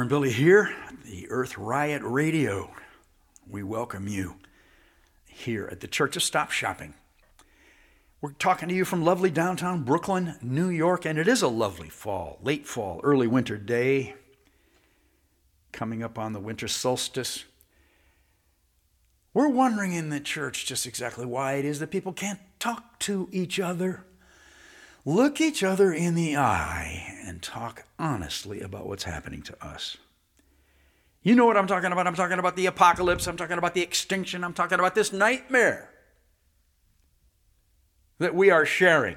Reverend 0.00 0.08
Billy 0.08 0.32
here, 0.32 0.74
the 1.04 1.30
Earth 1.30 1.58
Riot 1.58 2.00
Radio. 2.02 2.70
We 3.46 3.62
welcome 3.62 4.08
you 4.08 4.36
here 5.26 5.68
at 5.70 5.80
the 5.80 5.86
Church 5.86 6.16
of 6.16 6.22
Stop 6.22 6.50
Shopping. 6.50 6.94
We're 8.22 8.32
talking 8.32 8.70
to 8.70 8.74
you 8.74 8.86
from 8.86 9.04
lovely 9.04 9.30
downtown 9.30 9.82
Brooklyn, 9.82 10.36
New 10.40 10.70
York, 10.70 11.04
and 11.04 11.18
it 11.18 11.28
is 11.28 11.42
a 11.42 11.48
lovely 11.48 11.90
fall, 11.90 12.38
late 12.42 12.66
fall, 12.66 13.02
early 13.04 13.26
winter 13.26 13.58
day, 13.58 14.14
coming 15.70 16.02
up 16.02 16.18
on 16.18 16.32
the 16.32 16.40
winter 16.40 16.66
solstice. 16.66 17.44
We're 19.34 19.48
wondering 19.48 19.92
in 19.92 20.08
the 20.08 20.18
church 20.18 20.64
just 20.64 20.86
exactly 20.86 21.26
why 21.26 21.56
it 21.56 21.66
is 21.66 21.78
that 21.78 21.90
people 21.90 22.14
can't 22.14 22.40
talk 22.58 22.98
to 23.00 23.28
each 23.32 23.60
other, 23.60 24.06
look 25.04 25.40
each 25.40 25.62
other 25.62 25.92
in 25.92 26.14
the 26.14 26.36
eye, 26.36 27.14
and 27.24 27.42
talk 27.42 27.84
honestly 27.98 28.60
about 28.60 28.86
what's 28.86 29.04
happening 29.04 29.42
to 29.42 29.64
us. 29.64 29.96
You 31.22 31.34
know 31.34 31.44
what 31.44 31.56
I'm 31.56 31.66
talking 31.66 31.92
about. 31.92 32.06
I'm 32.06 32.14
talking 32.14 32.38
about 32.38 32.56
the 32.56 32.66
apocalypse. 32.66 33.26
I'm 33.26 33.36
talking 33.36 33.58
about 33.58 33.74
the 33.74 33.82
extinction. 33.82 34.42
I'm 34.42 34.54
talking 34.54 34.78
about 34.78 34.94
this 34.94 35.12
nightmare 35.12 35.90
that 38.18 38.34
we 38.34 38.50
are 38.50 38.64
sharing. 38.64 39.16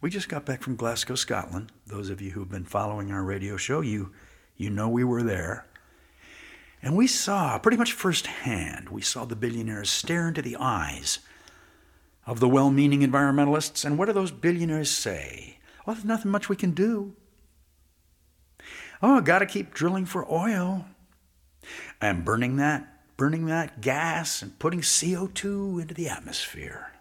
We 0.00 0.10
just 0.10 0.28
got 0.28 0.44
back 0.44 0.62
from 0.62 0.76
Glasgow, 0.76 1.14
Scotland. 1.14 1.72
Those 1.86 2.10
of 2.10 2.20
you 2.20 2.32
who've 2.32 2.50
been 2.50 2.64
following 2.64 3.10
our 3.10 3.22
radio 3.22 3.56
show, 3.56 3.80
you, 3.80 4.12
you 4.56 4.68
know 4.68 4.88
we 4.88 5.04
were 5.04 5.22
there. 5.22 5.66
And 6.82 6.94
we 6.94 7.06
saw, 7.06 7.58
pretty 7.58 7.78
much 7.78 7.94
firsthand, 7.94 8.90
we 8.90 9.00
saw 9.00 9.24
the 9.24 9.36
billionaires 9.36 9.88
stare 9.88 10.28
into 10.28 10.42
the 10.42 10.56
eyes 10.60 11.20
of 12.26 12.40
the 12.40 12.48
well 12.48 12.70
meaning 12.70 13.00
environmentalists. 13.00 13.84
And 13.84 13.98
what 13.98 14.06
do 14.06 14.12
those 14.12 14.30
billionaires 14.30 14.90
say? 14.90 15.58
Well, 15.84 15.94
there's 15.94 16.04
nothing 16.04 16.30
much 16.30 16.48
we 16.48 16.56
can 16.56 16.72
do. 16.72 17.14
Oh, 19.02 19.20
got 19.20 19.40
to 19.40 19.46
keep 19.46 19.74
drilling 19.74 20.06
for 20.06 20.30
oil 20.32 20.86
and 22.00 22.24
burning 22.24 22.56
that, 22.56 23.16
burning 23.16 23.46
that 23.46 23.80
gas 23.80 24.40
and 24.40 24.58
putting 24.58 24.80
CO2 24.80 25.82
into 25.82 25.94
the 25.94 26.08
atmosphere. 26.08 26.92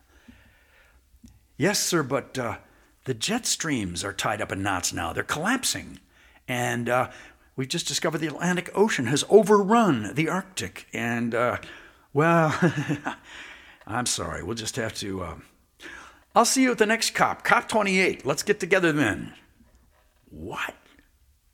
Yes, 1.56 1.80
sir, 1.80 2.04
but 2.04 2.38
uh, 2.38 2.58
the 3.06 3.14
jet 3.14 3.46
streams 3.46 4.04
are 4.04 4.14
tied 4.14 4.42
up 4.42 4.52
in 4.52 4.64
knots 4.64 4.92
now. 4.92 5.14
They're 5.14 5.24
collapsing. 5.24 6.00
And 6.48 6.90
uh, 6.90 7.10
we've 7.56 7.68
just 7.70 7.88
discovered 7.88 8.18
the 8.18 8.28
Atlantic 8.28 8.70
Ocean 8.74 9.06
has 9.06 9.24
overrun 9.30 10.14
the 10.16 10.28
Arctic. 10.28 10.88
And, 10.94 11.34
uh, 11.34 11.58
well, 12.12 12.54
I'm 13.86 14.06
sorry. 14.06 14.44
We'll 14.44 14.56
just 14.56 14.76
have 14.78 14.94
to. 14.96 15.24
Uh, 15.24 15.36
I'll 16.36 16.46
see 16.46 16.64
you 16.64 16.72
at 16.72 16.78
the 16.78 16.86
next 16.86 17.12
COP, 17.12 17.44
COP 17.44 17.68
28. 17.68 18.26
Let's 18.26 18.44
get 18.44 18.60
together 18.60 18.92
then. 18.92 19.34
What? 20.30 20.76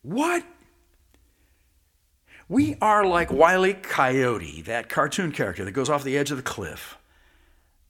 What? 0.02 0.45
We 2.47 2.77
are 2.81 3.05
like 3.05 3.31
Wiley 3.31 3.73
Coyote, 3.73 4.61
that 4.63 4.89
cartoon 4.89 5.31
character 5.31 5.66
that 5.66 5.71
goes 5.71 5.89
off 5.89 6.03
the 6.03 6.17
edge 6.17 6.31
of 6.31 6.38
the 6.38 6.44
cliff 6.44 6.97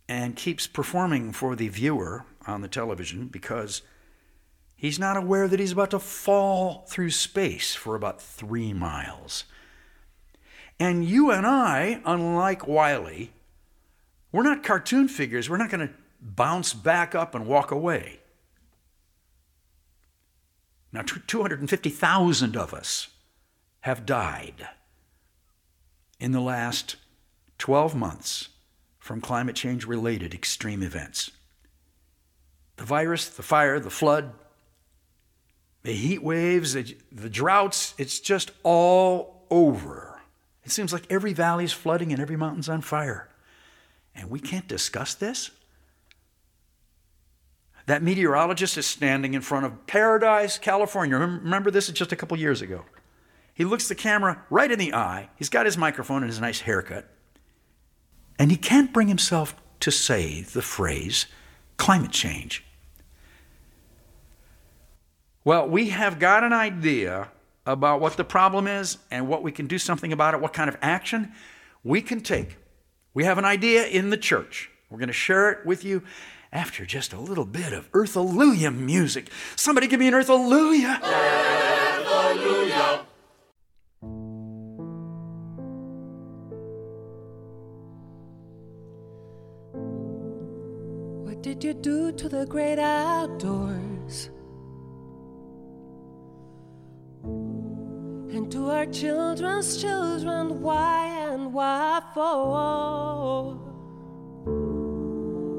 and 0.09 0.35
keeps 0.35 0.67
performing 0.67 1.31
for 1.31 1.55
the 1.55 1.69
viewer 1.69 2.25
on 2.47 2.61
the 2.61 2.67
television 2.67 3.27
because 3.27 3.83
he's 4.75 4.99
not 4.99 5.15
aware 5.15 5.47
that 5.47 5.59
he's 5.59 5.71
about 5.71 5.91
to 5.91 5.99
fall 5.99 6.85
through 6.89 7.11
space 7.11 7.75
for 7.75 7.95
about 7.95 8.21
three 8.21 8.73
miles. 8.73 9.45
And 10.79 11.05
you 11.05 11.29
and 11.31 11.45
I, 11.45 12.01
unlike 12.03 12.67
Wiley, 12.67 13.31
we're 14.31 14.43
not 14.43 14.63
cartoon 14.63 15.07
figures. 15.07 15.49
We're 15.49 15.57
not 15.57 15.69
going 15.69 15.87
to 15.87 15.93
bounce 16.21 16.73
back 16.73 17.15
up 17.15 17.33
and 17.33 17.47
walk 17.47 17.71
away. 17.71 18.19
Now, 20.91 21.01
250,000 21.01 22.57
of 22.57 22.73
us 22.73 23.09
have 23.81 24.05
died 24.05 24.67
in 26.19 26.31
the 26.31 26.41
last 26.41 26.95
12 27.59 27.95
months 27.95 28.49
from 28.97 29.21
climate 29.21 29.55
change 29.55 29.85
related 29.85 30.33
extreme 30.33 30.83
events. 30.83 31.31
The 32.77 32.85
virus, 32.85 33.29
the 33.29 33.43
fire, 33.43 33.79
the 33.79 33.89
flood, 33.89 34.31
the 35.83 35.93
heat 35.93 36.21
waves, 36.21 36.73
the 36.73 37.29
droughts, 37.29 37.93
it's 37.97 38.19
just 38.19 38.51
all 38.63 39.45
over. 39.49 40.19
It 40.63 40.71
seems 40.71 40.91
like 40.91 41.05
every 41.09 41.33
valley 41.33 41.63
is 41.63 41.73
flooding 41.73 42.11
and 42.11 42.21
every 42.21 42.35
mountain's 42.35 42.69
on 42.69 42.81
fire. 42.81 43.28
And 44.15 44.29
we 44.29 44.39
can't 44.39 44.67
discuss 44.67 45.13
this? 45.13 45.51
That 47.85 48.03
meteorologist 48.03 48.77
is 48.77 48.85
standing 48.85 49.33
in 49.33 49.41
front 49.41 49.65
of 49.65 49.87
Paradise, 49.87 50.59
California. 50.59 51.17
Remember 51.17 51.71
this? 51.71 51.89
Is 51.89 51.95
just 51.95 52.11
a 52.11 52.15
couple 52.15 52.37
years 52.37 52.61
ago. 52.61 52.85
He 53.53 53.65
looks 53.65 53.87
the 53.87 53.95
camera 53.95 54.43
right 54.49 54.71
in 54.71 54.77
the 54.77 54.93
eye. 54.93 55.29
He's 55.35 55.49
got 55.49 55.65
his 55.65 55.77
microphone 55.77 56.21
and 56.23 56.31
his 56.31 56.39
nice 56.39 56.61
haircut. 56.61 57.09
And 58.37 58.51
he 58.51 58.57
can't 58.57 58.93
bring 58.93 59.07
himself 59.07 59.55
to 59.81 59.91
say 59.91 60.41
the 60.41 60.61
phrase 60.61 61.25
climate 61.77 62.11
change. 62.11 62.63
Well, 65.43 65.67
we 65.67 65.89
have 65.89 66.19
got 66.19 66.43
an 66.43 66.53
idea 66.53 67.29
about 67.65 68.01
what 68.01 68.17
the 68.17 68.23
problem 68.23 68.67
is 68.67 68.97
and 69.09 69.27
what 69.27 69.41
we 69.41 69.51
can 69.51 69.67
do 69.67 69.77
something 69.77 70.13
about 70.13 70.33
it, 70.33 70.41
what 70.41 70.53
kind 70.53 70.69
of 70.69 70.77
action 70.81 71.31
we 71.83 72.01
can 72.01 72.21
take. 72.21 72.57
We 73.13 73.23
have 73.23 73.37
an 73.37 73.45
idea 73.45 73.85
in 73.87 74.11
the 74.11 74.17
church. 74.17 74.69
We're 74.89 74.99
going 74.99 75.07
to 75.07 75.13
share 75.13 75.49
it 75.49 75.65
with 75.65 75.83
you 75.83 76.03
after 76.51 76.85
just 76.85 77.11
a 77.13 77.19
little 77.19 77.45
bit 77.45 77.73
of 77.73 77.91
Earthalleluia 77.91 78.75
music. 78.75 79.29
Somebody 79.55 79.87
give 79.87 79.99
me 79.99 80.07
an 80.07 80.13
Earthalleluia. 80.13 80.99
What 91.25 91.41
did 91.41 91.63
you 91.63 91.73
do 91.73 92.11
to 92.11 92.29
the 92.29 92.45
great 92.45 92.77
outdoors? 92.77 94.29
To 98.49 98.71
our 98.71 98.85
children's 98.87 99.79
children, 99.79 100.61
why 100.61 101.05
and 101.31 101.53
why 101.53 102.01
for? 102.13 103.59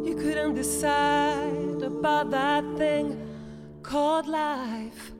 You 0.04 0.14
couldn't 0.16 0.54
decide 0.54 1.82
about 1.82 2.30
that 2.32 2.64
thing 2.76 3.16
called 3.82 4.26
life. 4.26 5.12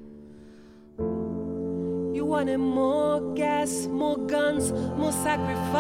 You 0.98 2.24
wanted 2.24 2.58
more 2.58 3.34
gas, 3.34 3.86
more 3.86 4.18
guns, 4.18 4.72
more 4.72 5.12
sacrifice. 5.12 5.70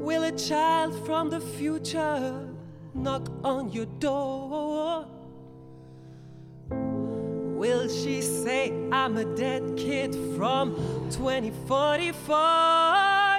Will 0.00 0.24
a 0.24 0.32
child 0.32 1.06
from 1.06 1.30
the 1.30 1.40
future 1.40 2.48
knock 2.92 3.30
on 3.44 3.70
your 3.70 3.86
door? 3.86 4.71
Will 7.62 7.86
she 7.88 8.20
say, 8.22 8.72
I'm 8.90 9.16
a 9.16 9.24
dead 9.36 9.76
kid 9.76 10.16
from 10.36 10.74
2044? 11.12 12.34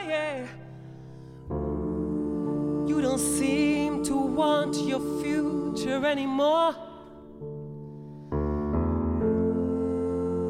Yeah. 0.07 0.47
You 2.88 3.01
don't 3.01 3.19
seem 3.19 4.01
to 4.06 4.16
want 4.16 4.78
your 4.78 5.01
future 5.22 6.06
anymore. 6.06 6.73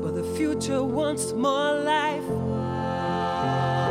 But 0.03 0.12
the 0.22 0.35
future 0.38 0.83
wants 0.83 1.33
more 1.33 1.73
life. 1.79 2.29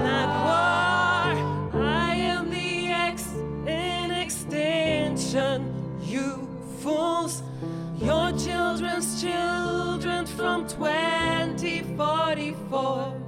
Not 0.07 0.31
war. 0.47 1.83
I 1.83 2.15
am 2.15 2.51
the 2.51 2.87
X 2.87 3.27
in 3.67 4.13
extension, 4.13 5.75
you 6.05 6.47
fools, 6.79 7.43
your 7.99 8.31
children's 8.39 9.21
children 9.21 9.62
from 10.43 10.67
2044. 10.67 13.22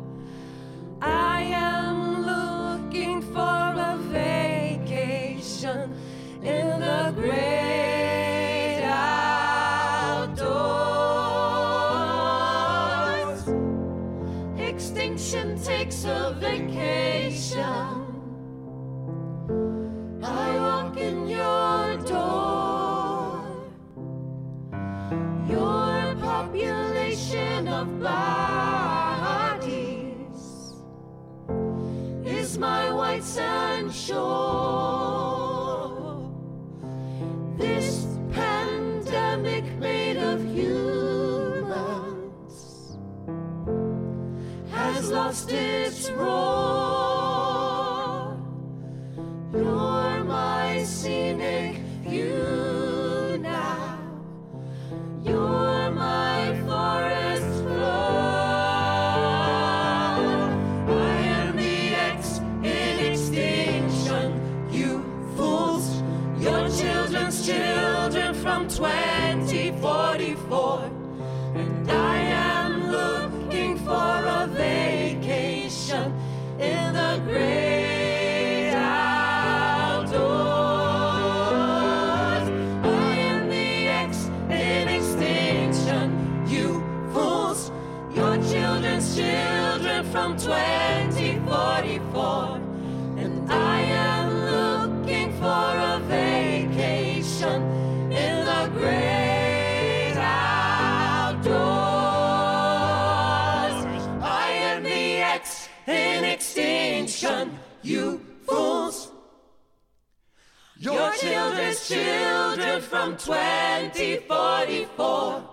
Children's 111.18 111.88
children 111.88 112.80
from 112.80 113.16
2044. 113.16 115.50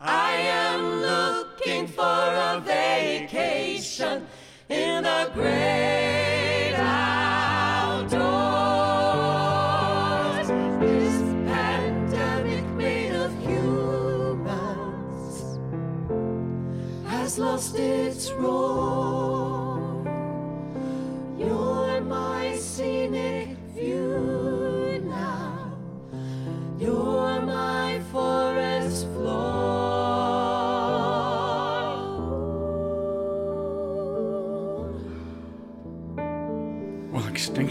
I 0.00 0.32
am 0.32 1.00
looking 1.00 1.86
for 1.86 2.04
a 2.04 2.62
vacation 2.64 4.26
in 4.68 5.02
the 5.02 5.30
great 5.34 6.07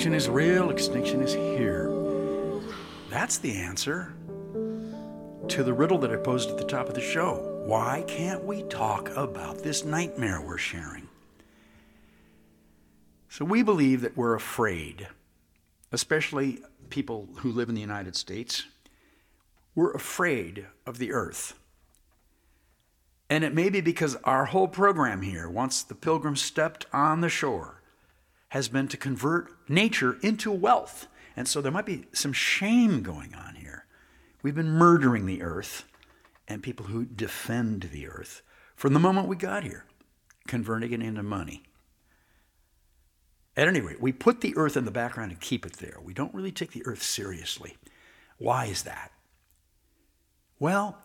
extinction 0.08 0.32
is 0.32 0.34
real, 0.34 0.70
extinction 0.70 1.22
is 1.22 1.34
here. 1.34 1.92
That's 3.10 3.40
the 3.40 3.58
answer 3.58 4.14
to 5.50 5.64
the 5.64 5.74
riddle 5.74 5.98
that 5.98 6.14
I 6.14 6.16
posed 6.16 6.50
at 6.50 6.58
the 6.58 6.64
top 6.64 6.88
of 6.88 6.96
the 6.96 7.02
show. 7.02 7.64
Why 7.66 8.06
can't 8.08 8.46
we 8.46 8.64
talk 8.64 9.10
about 9.18 9.64
this 9.64 9.84
nightmare 9.84 10.40
we're 10.40 10.58
sharing? 10.58 11.10
So, 13.28 13.44
we 13.44 13.64
believe 13.64 14.00
that 14.00 14.16
we're 14.16 14.34
afraid, 14.34 15.10
especially 15.92 16.60
people 16.90 17.28
who 17.40 17.52
live 17.52 17.68
in 17.68 17.76
the 17.76 17.82
United 17.82 18.16
States. 18.16 18.64
We're 19.76 19.92
afraid 19.92 20.68
of 20.86 21.00
the 21.00 21.12
earth. 21.12 21.60
And 23.30 23.44
it 23.44 23.54
may 23.54 23.70
be 23.70 23.82
because 23.82 24.16
our 24.24 24.46
whole 24.46 24.70
program 24.70 25.22
here, 25.22 25.50
once 25.50 25.84
the 25.84 25.96
pilgrims 25.96 26.42
stepped 26.42 26.86
on 26.94 27.20
the 27.20 27.28
shore, 27.28 27.78
has 28.50 28.70
been 28.70 28.88
to 28.88 28.98
convert 28.98 29.52
nature 29.70 30.18
into 30.22 30.52
wealth. 30.52 31.08
And 31.36 31.48
so 31.48 31.62
there 31.62 31.72
might 31.72 31.86
be 31.86 32.06
some 32.14 32.34
shame 32.34 33.04
going 33.04 33.36
on 33.36 33.56
here. 33.56 33.86
We've 34.42 34.56
been 34.56 34.70
murdering 34.70 35.26
the 35.26 35.42
earth 35.42 35.86
and 36.48 36.64
people 36.64 36.88
who 36.88 37.06
defend 37.06 37.90
the 37.92 38.08
earth 38.08 38.42
from 38.76 38.94
the 38.94 39.00
moment 39.00 39.28
we 39.28 39.36
got 39.36 39.64
here, 39.64 39.86
converting 40.48 40.94
it 40.94 41.02
into 41.02 41.24
money. 41.24 41.64
At 43.56 43.68
any 43.68 43.82
rate, 43.82 44.00
we 44.00 44.12
put 44.12 44.42
the 44.42 44.56
earth 44.56 44.78
in 44.78 44.86
the 44.86 44.92
background 44.92 45.32
and 45.32 45.42
keep 45.42 45.66
it 45.66 45.74
there. 45.74 45.98
We 46.02 46.14
don't 46.14 46.34
really 46.34 46.52
take 46.52 46.72
the 46.72 46.86
earth 46.86 47.02
seriously. 47.02 47.78
Why 48.38 48.66
is 48.66 48.84
that? 48.84 49.12
Well, 50.60 51.00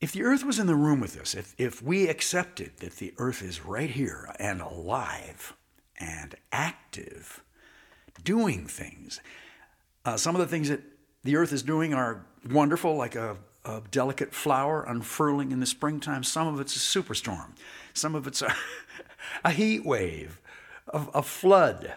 if 0.00 0.12
the 0.12 0.24
earth 0.24 0.44
was 0.44 0.58
in 0.58 0.66
the 0.66 0.74
room 0.74 1.00
with 1.00 1.16
us, 1.18 1.34
if, 1.34 1.54
if 1.56 1.80
we 1.80 2.08
accepted 2.08 2.78
that 2.78 2.96
the 2.96 3.14
earth 3.18 3.42
is 3.42 3.64
right 3.64 3.90
here 3.90 4.34
and 4.40 4.60
alive 4.60 5.54
and 6.02 6.34
active, 6.50 7.42
doing 8.24 8.66
things, 8.66 9.20
uh, 10.04 10.16
some 10.16 10.34
of 10.34 10.40
the 10.40 10.48
things 10.48 10.68
that 10.68 10.82
the 11.22 11.36
earth 11.36 11.52
is 11.52 11.62
doing 11.62 11.94
are 11.94 12.26
wonderful, 12.50 12.96
like 12.96 13.14
a, 13.14 13.36
a 13.64 13.82
delicate 13.92 14.34
flower 14.34 14.82
unfurling 14.82 15.52
in 15.52 15.60
the 15.60 15.66
springtime. 15.66 16.24
Some 16.24 16.48
of 16.48 16.58
it's 16.58 16.74
a 16.74 16.78
superstorm, 16.78 17.52
some 17.94 18.14
of 18.16 18.26
it's 18.26 18.42
a, 18.42 18.52
a 19.44 19.52
heat 19.52 19.84
wave, 19.84 20.40
a, 20.88 21.06
a 21.14 21.22
flood. 21.22 21.94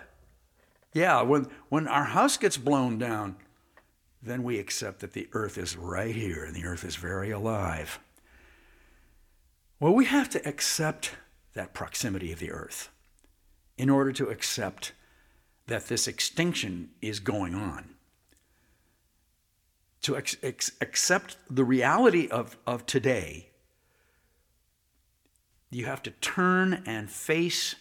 Yeah, 0.93 1.23
when, 1.23 1.47
when 1.69 1.87
our 1.87 2.05
house 2.05 2.37
gets 2.37 2.57
blown 2.57 2.99
down, 2.99 3.35
then 4.21 4.43
we 4.43 4.59
accept 4.59 4.99
that 4.99 5.13
the 5.13 5.27
earth 5.33 5.57
is 5.57 5.75
right 5.75 6.15
here 6.15 6.45
and 6.45 6.55
the 6.55 6.65
earth 6.65 6.85
is 6.85 6.95
very 6.95 7.31
alive. 7.31 7.99
Well, 9.79 9.93
we 9.93 10.05
have 10.05 10.29
to 10.29 10.47
accept 10.47 11.11
that 11.53 11.73
proximity 11.73 12.31
of 12.31 12.39
the 12.39 12.51
earth 12.51 12.89
in 13.77 13.89
order 13.89 14.11
to 14.11 14.29
accept 14.29 14.93
that 15.67 15.87
this 15.87 16.07
extinction 16.07 16.89
is 17.01 17.19
going 17.19 17.55
on. 17.55 17.95
To 20.03 20.15
ex- 20.15 20.37
ex- 20.43 20.71
accept 20.81 21.37
the 21.49 21.63
reality 21.63 22.27
of, 22.27 22.57
of 22.67 22.85
today, 22.85 23.49
you 25.71 25.85
have 25.85 26.03
to 26.03 26.11
turn 26.11 26.83
and 26.85 27.09
face 27.09 27.75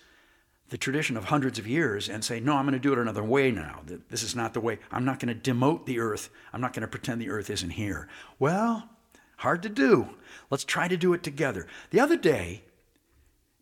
the 0.70 0.78
tradition 0.78 1.16
of 1.16 1.24
hundreds 1.24 1.58
of 1.58 1.66
years 1.66 2.08
and 2.08 2.24
say, 2.24 2.40
no, 2.40 2.56
I'm 2.56 2.64
going 2.64 2.72
to 2.72 2.78
do 2.78 2.92
it 2.92 2.98
another 2.98 3.22
way 3.22 3.50
now. 3.50 3.82
This 4.08 4.22
is 4.22 4.34
not 4.34 4.54
the 4.54 4.60
way. 4.60 4.78
I'm 4.90 5.04
not 5.04 5.20
going 5.20 5.38
to 5.38 5.50
demote 5.52 5.84
the 5.84 6.00
earth. 6.00 6.30
I'm 6.52 6.60
not 6.60 6.72
going 6.72 6.80
to 6.80 6.88
pretend 6.88 7.20
the 7.20 7.30
earth 7.30 7.50
isn't 7.50 7.70
here. 7.70 8.08
Well, 8.38 8.88
hard 9.36 9.62
to 9.62 9.68
do. 9.68 10.08
Let's 10.50 10.64
try 10.64 10.88
to 10.88 10.96
do 10.96 11.12
it 11.12 11.22
together. 11.22 11.66
The 11.90 12.00
other 12.00 12.16
day, 12.16 12.64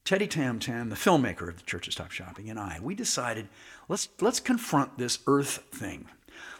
Teddy 0.04 0.26
Tam 0.26 0.58
Tam, 0.58 0.88
the 0.88 0.96
filmmaker 0.96 1.48
of 1.48 1.58
the 1.58 1.64
Church 1.64 1.86
of 1.86 1.92
Stop 1.92 2.10
Shopping, 2.10 2.50
and 2.50 2.58
I, 2.58 2.78
we 2.82 2.94
decided 2.94 3.48
let's, 3.88 4.08
let's 4.20 4.40
confront 4.40 4.98
this 4.98 5.20
earth 5.26 5.64
thing. 5.70 6.06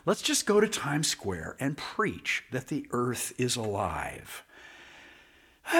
Let's 0.06 0.22
just 0.22 0.46
go 0.46 0.60
to 0.60 0.68
Times 0.68 1.08
Square 1.08 1.56
and 1.58 1.76
preach 1.76 2.44
that 2.52 2.68
the 2.68 2.86
earth 2.92 3.32
is 3.38 3.56
alive. 3.56 4.44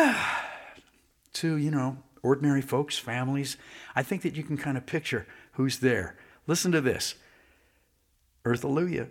to, 1.33 1.57
you 1.57 1.71
know, 1.71 1.99
ordinary 2.23 2.63
folks, 2.63 2.99
families. 2.99 3.57
I 3.95 4.03
think 4.03 4.23
that 4.23 4.37
you 4.37 4.43
can 4.43 4.57
kind 4.57 4.77
of 4.77 4.87
picture 4.87 5.27
who's 5.53 5.79
there. 5.79 6.17
Listen 6.47 6.73
to 6.73 6.81
this 6.81 7.15
Earth 8.45 8.65
Alleluia. 8.65 9.09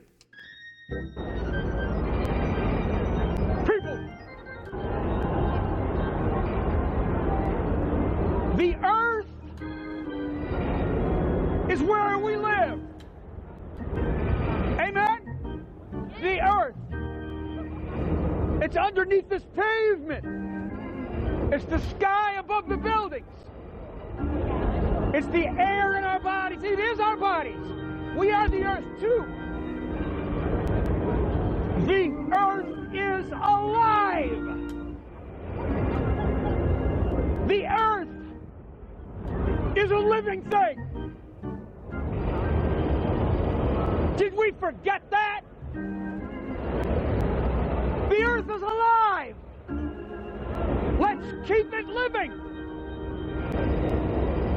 Underneath 18.92 19.30
this 19.30 19.44
pavement. 19.56 20.26
It's 21.54 21.64
the 21.66 21.80
sky 21.92 22.36
above 22.38 22.68
the 22.68 22.76
buildings. 22.76 23.26
It's 25.14 25.28
the 25.28 25.48
air 25.48 25.98
in 25.98 26.04
our 26.04 26.20
bodies. 26.20 26.62
It 26.62 26.78
is 26.78 27.00
our 27.00 27.16
bodies. 27.16 27.56
We 28.18 28.32
are 28.32 28.50
the 28.50 28.64
earth 28.64 28.84
too. 29.00 29.26
The 31.86 32.12
earth 32.36 32.94
is 32.94 33.32
alive. 33.32 34.48
The 37.48 37.66
earth 37.68 38.10
is 39.78 39.92
a 39.92 40.00
living 40.00 40.42
thing. 40.50 41.16
Did 44.18 44.36
we 44.36 44.52
forget 44.60 45.10
that? 45.12 45.21
Is 48.56 48.62
alive. 48.62 49.36
Let's 51.00 51.26
keep 51.48 51.74
it 51.74 51.88
living. 51.88 52.32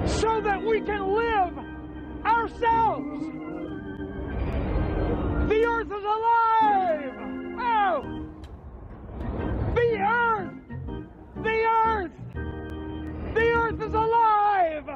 So 0.06 0.40
that 0.40 0.62
we 0.62 0.80
can 0.80 1.14
live 1.14 1.58
ourselves. 2.24 3.24
The 5.48 5.64
earth 5.64 5.86
is 5.86 6.04
alive. 6.04 7.14
Oh! 7.60 8.02
The 9.74 9.98
earth! 9.98 10.52
The 11.42 11.64
earth! 11.64 12.12
The 13.34 13.52
earth 13.52 13.82
is 13.82 13.94
alive! 13.94 14.88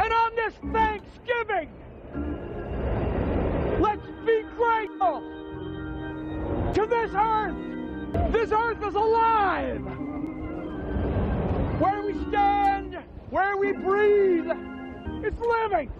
And 0.00 0.12
on 0.12 0.36
this 0.36 0.54
Thanksgiving, 0.72 1.70
let's 3.80 4.06
be 4.24 4.42
grateful 4.56 5.35
to 6.76 6.84
this 6.84 7.10
earth. 7.14 8.32
This 8.32 8.52
earth 8.52 8.86
is 8.86 8.94
alive. 8.94 9.80
Where 11.80 12.02
we 12.02 12.12
stand, 12.28 12.98
where 13.30 13.56
we 13.56 13.72
breathe, 13.72 14.50
it's 15.24 15.40
living. 15.40 15.90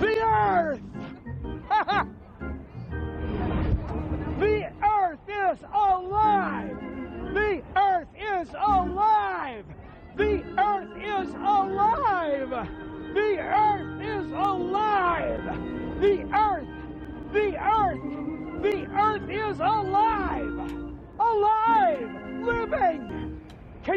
The 0.00 0.22
earth! 0.24 0.80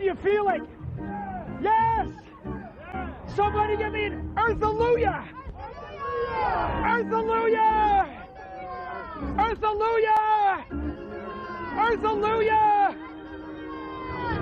you 0.06 0.14
feel 0.16 0.48
it? 0.50 0.62
Yes! 1.64 2.08
Somebody 3.36 3.76
give 3.76 3.92
me 3.92 4.06
an 4.06 4.34
earth-alleluia! 4.38 5.28
Earth-alleluia! 6.86 8.08
Earth-alleluia! 9.40 10.66
Earth-alleluia! 11.80 12.96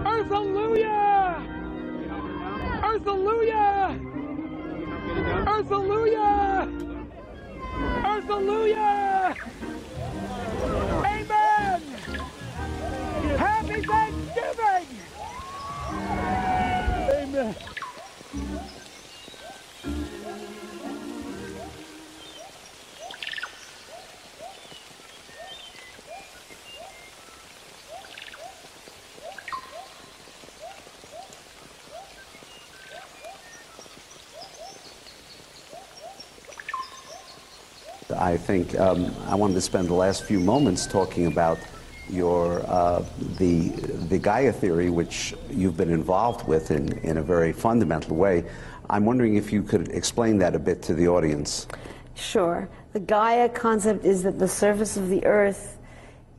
Earth-alleluia! 0.05 1.41
Earth-alleluia! 2.83 3.99
Earth-alleluia! 5.47 6.67
Earth-alleluia! 8.05 9.35
Amen! 11.05 11.81
Happy 13.37 13.81
Thanksgiving! 13.81 14.22
Amen. 17.43 17.55
I 38.15 38.37
think 38.37 38.79
um, 38.79 39.13
I 39.27 39.35
wanted 39.35 39.55
to 39.55 39.61
spend 39.61 39.89
the 39.89 39.93
last 39.93 40.23
few 40.23 40.39
moments 40.39 40.87
talking 40.87 41.27
about 41.27 41.57
your 42.13 42.61
uh, 42.67 43.03
the 43.37 43.69
the 44.09 44.19
Gaia 44.19 44.53
theory, 44.53 44.89
which 44.89 45.33
you've 45.49 45.75
been 45.75 45.89
involved 45.89 46.47
with 46.47 46.71
in, 46.71 46.93
in 46.99 47.17
a 47.17 47.23
very 47.23 47.51
fundamental 47.51 48.15
way. 48.15 48.45
I'm 48.89 49.05
wondering 49.05 49.35
if 49.35 49.51
you 49.51 49.63
could 49.63 49.89
explain 49.89 50.37
that 50.39 50.55
a 50.55 50.59
bit 50.59 50.81
to 50.83 50.93
the 50.93 51.07
audience. 51.07 51.67
Sure. 52.15 52.69
The 52.93 52.99
Gaia 52.99 53.49
concept 53.49 54.05
is 54.05 54.21
that 54.23 54.37
the 54.37 54.47
surface 54.47 54.97
of 54.97 55.09
the 55.09 55.25
Earth 55.25 55.79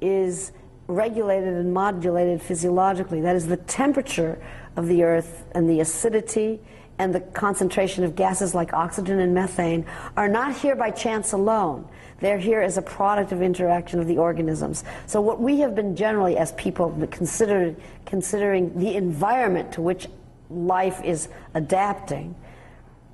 is 0.00 0.52
regulated 0.86 1.54
and 1.54 1.72
modulated 1.72 2.40
physiologically. 2.40 3.20
That 3.20 3.34
is, 3.34 3.46
the 3.46 3.56
temperature 3.56 4.40
of 4.76 4.86
the 4.86 5.02
Earth 5.02 5.44
and 5.52 5.68
the 5.68 5.80
acidity 5.80 6.60
and 6.98 7.14
the 7.14 7.20
concentration 7.20 8.04
of 8.04 8.14
gases 8.14 8.54
like 8.54 8.72
oxygen 8.72 9.18
and 9.18 9.34
methane 9.34 9.84
are 10.16 10.28
not 10.28 10.56
here 10.56 10.76
by 10.76 10.90
chance 10.90 11.32
alone. 11.32 11.86
They're 12.20 12.38
here 12.38 12.60
as 12.60 12.78
a 12.78 12.82
product 12.82 13.32
of 13.32 13.42
interaction 13.42 14.00
of 14.00 14.06
the 14.06 14.18
organisms. 14.18 14.84
So 15.06 15.20
what 15.20 15.40
we 15.40 15.58
have 15.60 15.74
been 15.74 15.96
generally, 15.96 16.36
as 16.36 16.52
people, 16.52 16.90
considered, 17.10 17.76
considering 18.06 18.78
the 18.78 18.94
environment 18.94 19.72
to 19.72 19.82
which 19.82 20.06
life 20.48 21.02
is 21.02 21.28
adapting, 21.54 22.34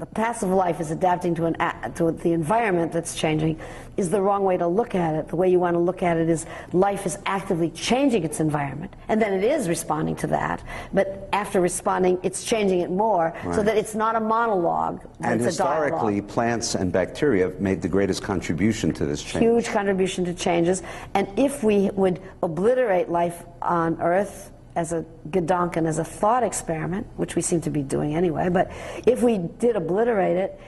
the 0.01 0.07
passive 0.07 0.49
life 0.49 0.81
is 0.81 0.91
adapting 0.91 1.35
to, 1.35 1.45
an, 1.45 1.93
to 1.95 2.11
the 2.11 2.33
environment 2.33 2.91
that's 2.91 3.15
changing 3.15 3.61
is 3.99 4.09
the 4.09 4.21
wrong 4.21 4.45
way 4.45 4.57
to 4.57 4.67
look 4.67 4.95
at 4.95 5.15
it. 5.15 5.29
The 5.29 5.37
way 5.37 5.51
you 5.51 5.61
want 5.61 5.75
to 5.75 5.79
look 5.79 6.03
at 6.03 6.17
it 6.17 6.31
is 6.31 6.47
life 6.73 7.05
is 7.05 7.19
actively 7.27 7.69
changing 7.69 8.25
its 8.25 8.41
environment, 8.41 8.95
and 9.09 9.21
then 9.21 9.35
it 9.35 9.45
is 9.45 9.69
responding 9.69 10.17
to 10.17 10.27
that. 10.29 10.63
But 10.95 11.29
after 11.35 11.61
responding, 11.61 12.19
it's 12.23 12.45
changing 12.45 12.81
it 12.81 12.91
more 12.91 13.35
right. 13.45 13.55
so 13.55 13.63
that 13.63 13.77
it's 13.77 13.95
not 13.95 14.17
a 14.17 14.21
monologue. 14.21 15.07
And 15.21 15.39
historically, 15.39 16.23
plants 16.23 16.75
and 16.75 16.91
bacteria 16.91 17.45
have 17.45 17.61
made 17.61 17.83
the 17.83 17.89
greatest 17.89 18.23
contribution 18.23 18.95
to 18.95 19.05
this 19.05 19.23
change. 19.23 19.45
Huge 19.45 19.67
contribution 19.67 20.25
to 20.25 20.33
changes. 20.33 20.83
And 21.13 21.29
if 21.39 21.63
we 21.63 21.91
would 21.91 22.23
obliterate 22.43 23.11
life 23.11 23.45
on 23.61 24.01
Earth, 24.01 24.51
as 24.77 24.93
a 24.93 25.05
Gedanken, 25.31 25.87
as 25.87 25.99
a 25.99 26.05
thought 26.05 26.43
experiment, 26.43 27.07
which 27.17 27.37
we 27.37 27.43
seem 27.43 27.61
to 27.63 27.71
be 27.71 27.83
doing 27.83 28.15
anyway, 28.15 28.49
but 28.49 28.71
if 29.07 29.23
we 29.23 29.39
did 29.39 29.77
obliterate 29.77 30.37
it, 30.37 30.61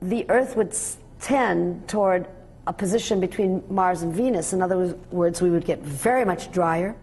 the 0.00 0.28
Earth 0.30 0.56
would 0.56 0.74
tend 1.20 1.86
toward 1.88 2.26
a 2.66 2.72
position 2.72 3.20
between 3.20 3.62
Mars 3.68 4.02
and 4.02 4.14
Venus. 4.14 4.52
In 4.52 4.62
other 4.62 4.96
words, 5.10 5.42
we 5.42 5.50
would 5.50 5.64
get 5.64 5.80
very 5.80 6.24
much 6.24 6.50
drier. 6.52 6.96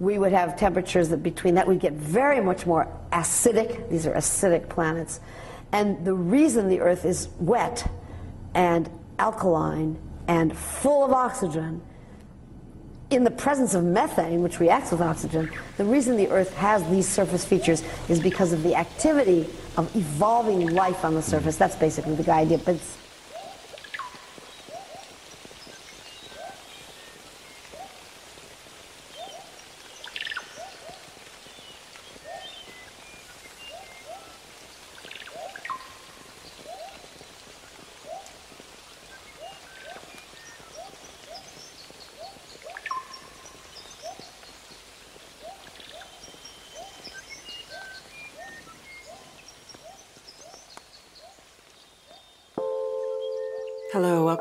We 0.00 0.18
would 0.18 0.32
have 0.32 0.56
temperatures 0.56 1.08
that 1.10 1.22
between 1.22 1.54
that 1.54 1.66
we'd 1.66 1.80
get 1.80 1.92
very 1.92 2.40
much 2.40 2.66
more 2.66 2.88
acidic. 3.12 3.88
These 3.88 4.06
are 4.06 4.14
acidic 4.14 4.68
planets. 4.68 5.20
And 5.72 6.04
the 6.04 6.14
reason 6.14 6.68
the 6.68 6.80
Earth 6.80 7.04
is 7.04 7.28
wet 7.38 7.90
and 8.54 8.90
alkaline 9.18 9.98
and 10.26 10.56
full 10.56 11.04
of 11.04 11.12
oxygen 11.12 11.82
in 13.14 13.24
the 13.24 13.30
presence 13.30 13.74
of 13.74 13.84
methane, 13.84 14.42
which 14.42 14.60
reacts 14.60 14.90
with 14.90 15.00
oxygen, 15.00 15.50
the 15.76 15.84
reason 15.84 16.16
the 16.16 16.28
Earth 16.28 16.52
has 16.54 16.82
these 16.90 17.08
surface 17.08 17.44
features 17.44 17.82
is 18.08 18.20
because 18.20 18.52
of 18.52 18.62
the 18.62 18.74
activity 18.74 19.48
of 19.76 19.94
evolving 19.96 20.74
life 20.74 21.04
on 21.04 21.14
the 21.14 21.22
surface. 21.22 21.56
That's 21.56 21.76
basically 21.76 22.14
the 22.16 22.32
idea. 22.32 22.58
But 22.58 22.76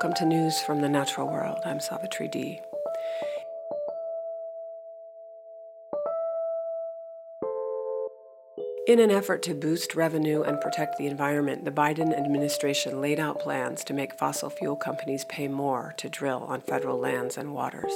welcome 0.04 0.18
to 0.18 0.36
News 0.36 0.60
from 0.60 0.82
the 0.82 0.90
Natural 0.90 1.26
World. 1.30 1.60
I'm 1.64 1.80
Savitri 1.80 2.28
D. 2.28 2.60
In 8.86 9.00
an 9.00 9.10
effort 9.10 9.42
to 9.44 9.54
boost 9.54 9.96
revenue 9.96 10.42
and 10.42 10.60
protect 10.60 10.98
the 10.98 11.08
environment, 11.08 11.64
the 11.64 11.72
Biden 11.72 12.14
administration 12.14 13.00
laid 13.00 13.18
out 13.18 13.40
plans 13.40 13.86
to 13.86 13.94
make 13.94 14.14
fossil 14.14 14.50
fuel 14.50 14.76
companies 14.76 15.24
pay 15.24 15.48
more 15.48 15.94
to 15.96 16.10
drill 16.10 16.44
on 16.50 16.60
federal 16.60 17.00
lands 17.00 17.38
and 17.38 17.54
waters. 17.54 17.94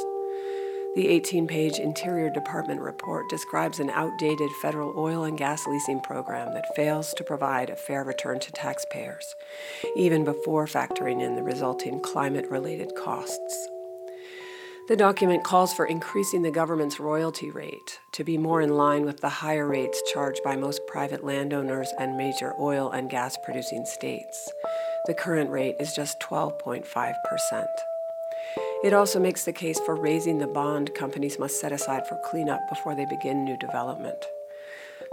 The 0.97 1.09
18 1.09 1.45
page 1.45 1.77
Interior 1.77 2.31
Department 2.31 2.81
report 2.81 3.29
describes 3.29 3.79
an 3.79 3.91
outdated 3.91 4.49
federal 4.63 4.97
oil 4.97 5.25
and 5.25 5.37
gas 5.37 5.67
leasing 5.67 6.01
program 6.01 6.55
that 6.55 6.75
fails 6.75 7.13
to 7.13 7.23
provide 7.23 7.69
a 7.69 7.75
fair 7.75 8.03
return 8.03 8.39
to 8.39 8.51
taxpayers, 8.51 9.35
even 9.95 10.23
before 10.23 10.65
factoring 10.65 11.21
in 11.21 11.35
the 11.35 11.43
resulting 11.43 11.99
climate 11.99 12.49
related 12.49 12.95
costs. 12.95 13.69
The 14.87 14.95
document 14.95 15.43
calls 15.43 15.71
for 15.71 15.85
increasing 15.85 16.41
the 16.41 16.49
government's 16.49 16.99
royalty 16.99 17.51
rate 17.51 17.99
to 18.13 18.23
be 18.23 18.39
more 18.39 18.63
in 18.63 18.75
line 18.75 19.05
with 19.05 19.21
the 19.21 19.29
higher 19.29 19.67
rates 19.67 20.01
charged 20.11 20.41
by 20.43 20.55
most 20.55 20.81
private 20.87 21.23
landowners 21.23 21.93
and 21.99 22.17
major 22.17 22.55
oil 22.59 22.89
and 22.89 23.07
gas 23.07 23.37
producing 23.45 23.85
states. 23.85 24.51
The 25.05 25.13
current 25.13 25.51
rate 25.51 25.75
is 25.79 25.93
just 25.93 26.19
12.5%. 26.21 27.67
It 28.83 28.93
also 28.93 29.19
makes 29.19 29.43
the 29.43 29.53
case 29.53 29.79
for 29.79 29.95
raising 29.95 30.37
the 30.37 30.47
bond 30.47 30.93
companies 30.93 31.39
must 31.39 31.59
set 31.59 31.71
aside 31.71 32.05
for 32.07 32.21
cleanup 32.23 32.59
before 32.69 32.93
they 32.95 33.05
begin 33.05 33.43
new 33.43 33.57
development. 33.57 34.23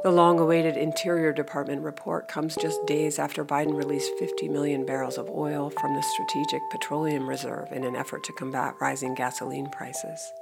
The 0.02 0.12
long 0.12 0.38
awaited 0.38 0.76
Interior 0.76 1.32
Department 1.32 1.80
report 1.80 2.28
comes 2.28 2.56
just 2.56 2.84
days 2.84 3.18
after 3.18 3.42
Biden 3.42 3.74
released 3.74 4.12
50 4.18 4.50
million 4.50 4.84
barrels 4.84 5.16
of 5.16 5.30
oil 5.30 5.70
from 5.70 5.94
the 5.94 6.02
Strategic 6.02 6.60
Petroleum 6.70 7.26
Reserve 7.26 7.72
in 7.72 7.84
an 7.84 7.96
effort 7.96 8.22
to 8.24 8.32
combat 8.34 8.74
rising 8.82 9.14
gasoline 9.14 9.70
prices. 9.70 10.32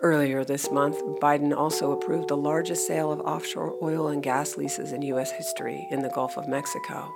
Earlier 0.00 0.44
this 0.44 0.70
month, 0.70 0.96
Biden 1.20 1.54
also 1.56 1.92
approved 1.92 2.28
the 2.28 2.36
largest 2.36 2.86
sale 2.86 3.12
of 3.12 3.20
offshore 3.20 3.74
oil 3.82 4.08
and 4.08 4.22
gas 4.22 4.56
leases 4.56 4.92
in 4.92 5.02
U.S. 5.02 5.30
history 5.30 5.86
in 5.90 6.00
the 6.00 6.10
Gulf 6.10 6.36
of 6.36 6.48
Mexico, 6.48 7.12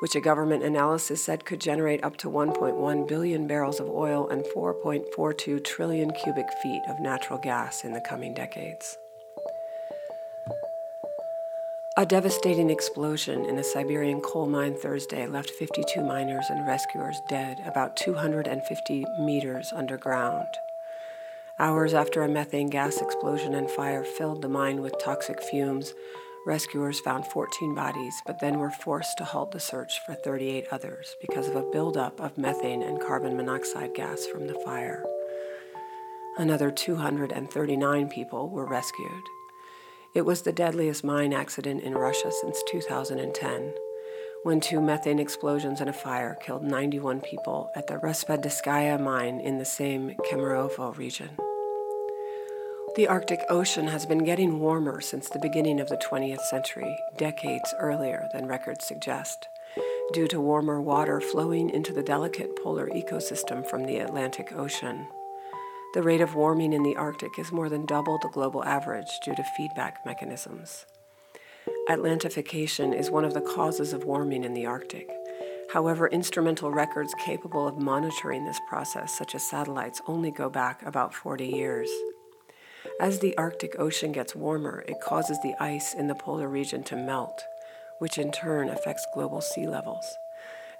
which 0.00 0.14
a 0.14 0.20
government 0.20 0.62
analysis 0.62 1.24
said 1.24 1.44
could 1.44 1.60
generate 1.60 2.04
up 2.04 2.16
to 2.18 2.28
1.1 2.28 3.08
billion 3.08 3.46
barrels 3.46 3.80
of 3.80 3.88
oil 3.88 4.28
and 4.28 4.44
4.42 4.54 5.64
trillion 5.64 6.12
cubic 6.12 6.46
feet 6.62 6.82
of 6.88 7.00
natural 7.00 7.38
gas 7.38 7.84
in 7.84 7.92
the 7.92 8.00
coming 8.00 8.34
decades. 8.34 8.98
A 11.98 12.04
devastating 12.04 12.68
explosion 12.68 13.46
in 13.46 13.58
a 13.58 13.64
Siberian 13.64 14.20
coal 14.20 14.46
mine 14.46 14.74
Thursday 14.74 15.26
left 15.26 15.48
52 15.48 16.02
miners 16.02 16.44
and 16.50 16.66
rescuers 16.66 17.22
dead 17.30 17.62
about 17.64 17.96
250 17.96 19.06
meters 19.20 19.72
underground. 19.74 20.46
Hours 21.58 21.94
after 21.94 22.22
a 22.22 22.28
methane 22.28 22.68
gas 22.68 23.00
explosion 23.00 23.54
and 23.54 23.70
fire 23.70 24.04
filled 24.04 24.42
the 24.42 24.48
mine 24.48 24.82
with 24.82 25.02
toxic 25.02 25.42
fumes, 25.42 25.94
rescuers 26.46 27.00
found 27.00 27.26
14 27.26 27.74
bodies, 27.74 28.22
but 28.24 28.38
then 28.40 28.58
were 28.58 28.70
forced 28.70 29.18
to 29.18 29.24
halt 29.24 29.50
the 29.50 29.60
search 29.60 30.00
for 30.06 30.14
38 30.14 30.66
others 30.70 31.16
because 31.20 31.48
of 31.48 31.56
a 31.56 31.70
buildup 31.72 32.20
of 32.20 32.38
methane 32.38 32.82
and 32.82 33.00
carbon 33.00 33.36
monoxide 33.36 33.92
gas 33.94 34.24
from 34.26 34.46
the 34.46 34.54
fire. 34.64 35.04
Another 36.38 36.70
239 36.70 38.08
people 38.08 38.48
were 38.48 38.64
rescued. 38.64 39.22
It 40.14 40.24
was 40.24 40.42
the 40.42 40.52
deadliest 40.52 41.02
mine 41.02 41.32
accident 41.32 41.82
in 41.82 41.94
Russia 41.94 42.30
since 42.30 42.62
2010, 42.70 43.74
when 44.44 44.60
two 44.60 44.80
methane 44.80 45.18
explosions 45.18 45.80
and 45.80 45.90
a 45.90 45.92
fire 45.92 46.38
killed 46.40 46.62
91 46.62 47.22
people 47.22 47.70
at 47.74 47.88
the 47.88 47.94
Raspadskaya 47.94 49.00
mine 49.00 49.40
in 49.40 49.58
the 49.58 49.64
same 49.64 50.14
Kemerovo 50.30 50.96
region. 50.96 51.30
The 52.96 53.08
Arctic 53.08 53.44
Ocean 53.50 53.88
has 53.88 54.06
been 54.06 54.24
getting 54.24 54.58
warmer 54.58 55.02
since 55.02 55.28
the 55.28 55.38
beginning 55.38 55.80
of 55.80 55.90
the 55.90 55.98
20th 55.98 56.40
century, 56.40 56.96
decades 57.18 57.74
earlier 57.78 58.26
than 58.32 58.46
records 58.46 58.86
suggest, 58.86 59.48
due 60.14 60.26
to 60.28 60.40
warmer 60.40 60.80
water 60.80 61.20
flowing 61.20 61.68
into 61.68 61.92
the 61.92 62.02
delicate 62.02 62.56
polar 62.56 62.88
ecosystem 62.88 63.68
from 63.68 63.84
the 63.84 63.98
Atlantic 63.98 64.50
Ocean. 64.56 65.08
The 65.92 66.02
rate 66.02 66.22
of 66.22 66.34
warming 66.34 66.72
in 66.72 66.84
the 66.84 66.96
Arctic 66.96 67.38
is 67.38 67.52
more 67.52 67.68
than 67.68 67.84
double 67.84 68.18
the 68.22 68.30
global 68.30 68.64
average 68.64 69.20
due 69.22 69.34
to 69.34 69.44
feedback 69.58 70.06
mechanisms. 70.06 70.86
Atlantification 71.90 72.98
is 72.98 73.10
one 73.10 73.26
of 73.26 73.34
the 73.34 73.42
causes 73.42 73.92
of 73.92 74.04
warming 74.04 74.42
in 74.42 74.54
the 74.54 74.64
Arctic. 74.64 75.10
However, 75.70 76.08
instrumental 76.08 76.70
records 76.70 77.14
capable 77.22 77.68
of 77.68 77.76
monitoring 77.76 78.46
this 78.46 78.60
process, 78.70 79.18
such 79.18 79.34
as 79.34 79.42
satellites, 79.42 80.00
only 80.06 80.30
go 80.30 80.48
back 80.48 80.82
about 80.82 81.12
40 81.12 81.46
years. 81.46 81.90
As 82.98 83.18
the 83.18 83.36
Arctic 83.36 83.78
Ocean 83.78 84.10
gets 84.10 84.34
warmer, 84.34 84.82
it 84.88 85.00
causes 85.00 85.38
the 85.42 85.54
ice 85.60 85.92
in 85.92 86.06
the 86.06 86.14
polar 86.14 86.48
region 86.48 86.82
to 86.84 86.96
melt, 86.96 87.46
which 87.98 88.16
in 88.16 88.32
turn 88.32 88.70
affects 88.70 89.06
global 89.12 89.42
sea 89.42 89.66
levels. 89.66 90.18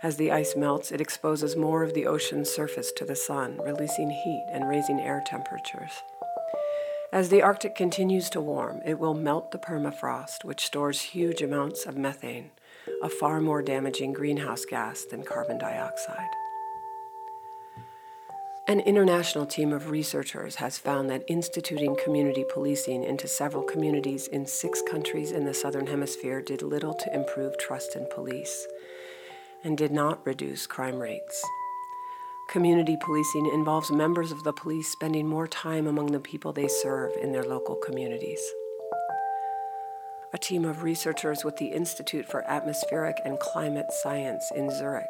As 0.03 0.17
the 0.17 0.33
ice 0.33 0.57
melts, 0.57 0.91
it 0.91 1.01
exposes 1.01 1.57
more 1.57 1.83
of 1.83 1.93
the 1.93 2.07
ocean's 2.07 2.49
surface 2.49 2.91
to 2.93 3.05
the 3.05 3.15
sun, 3.15 3.59
releasing 3.63 4.09
heat 4.09 4.47
and 4.51 4.67
raising 4.67 4.99
air 4.99 5.23
temperatures. 5.27 5.93
As 7.13 7.29
the 7.29 7.43
Arctic 7.43 7.75
continues 7.75 8.31
to 8.31 8.41
warm, 8.41 8.81
it 8.87 8.99
will 8.99 9.15
melt 9.15 9.51
the 9.51 9.59
permafrost, 9.59 10.43
which 10.43 10.65
stores 10.65 11.03
huge 11.03 11.43
amounts 11.43 11.85
of 11.85 11.99
methane, 11.99 12.51
a 13.03 13.11
far 13.11 13.43
more 13.43 13.61
damaging 13.61 14.15
greenhouse 14.15 14.65
gas 14.65 15.05
than 15.05 15.23
carbon 15.23 15.59
dioxide. 15.59 16.31
An 18.69 18.81
international 18.81 19.47
team 19.47 19.73
of 19.73 19.91
researchers 19.91 20.57
has 20.57 20.77
found 20.77 21.09
that 21.09 21.23
instituting 21.29 21.97
community 22.03 22.45
policing 22.53 23.05
into 23.05 23.29
several 23.29 23.63
communities 23.63 24.27
in 24.27 24.45
six 24.45 24.83
countries 24.83 25.31
in 25.31 25.45
the 25.45 25.55
Southern 25.55 25.87
Hemisphere 25.87 26.43
did 26.43 26.63
little 26.63 26.93
to 26.95 27.15
improve 27.15 27.57
trust 27.59 27.95
in 27.95 28.09
police 28.13 28.67
and 29.63 29.79
did 29.79 29.93
not 29.93 30.27
reduce 30.27 30.67
crime 30.67 30.99
rates. 30.99 31.45
Community 32.51 32.97
policing 33.01 33.47
involves 33.55 33.93
members 33.93 34.33
of 34.33 34.43
the 34.43 34.53
police 34.53 34.89
spending 34.89 35.29
more 35.29 35.47
time 35.47 35.87
among 35.87 36.11
the 36.11 36.19
people 36.19 36.53
they 36.53 36.67
serve 36.67 37.13
in 37.23 37.31
their 37.31 37.45
local 37.45 37.77
communities. 37.77 38.41
A 40.33 40.39
team 40.39 40.65
of 40.65 40.83
researchers 40.83 41.45
with 41.45 41.57
the 41.59 41.69
Institute 41.69 42.27
for 42.27 42.43
Atmospheric 42.51 43.19
and 43.25 43.39
Climate 43.39 43.93
Science 43.93 44.51
in 44.57 44.73
Zurich 44.77 45.07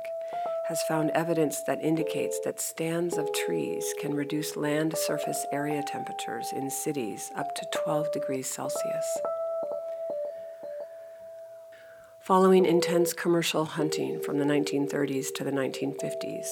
has 0.69 0.83
found 0.83 1.11
evidence 1.11 1.63
that 1.63 1.81
indicates 1.81 2.41
that 2.41 2.59
stands 2.59 3.17
of 3.17 3.33
trees 3.33 3.85
can 4.01 4.13
reduce 4.13 4.57
land 4.57 4.93
surface 4.99 5.47
area 5.53 5.81
temperatures 5.87 6.53
in 6.57 6.69
cities 6.69 7.31
up 7.37 7.55
to 7.55 7.65
12 7.85 8.11
degrees 8.11 8.51
Celsius. 8.51 9.19
Following 12.19 12.67
intense 12.67 13.13
commercial 13.13 13.65
hunting 13.65 14.21
from 14.21 14.39
the 14.39 14.45
1930s 14.45 15.27
to 15.37 15.45
the 15.45 15.53
1950s, 15.53 16.49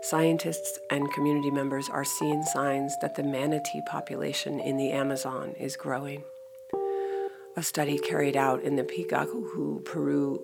scientists 0.00 0.80
and 0.90 1.12
community 1.12 1.52
members 1.52 1.88
are 1.88 2.04
seeing 2.04 2.42
signs 2.42 2.96
that 3.00 3.14
the 3.14 3.22
manatee 3.22 3.82
population 3.86 4.58
in 4.58 4.76
the 4.76 4.90
Amazon 4.90 5.54
is 5.60 5.76
growing. 5.76 6.24
A 7.56 7.62
study 7.62 8.00
carried 8.00 8.36
out 8.36 8.64
in 8.64 8.74
the 8.74 8.82
Picahue, 8.82 9.84
Peru, 9.84 10.42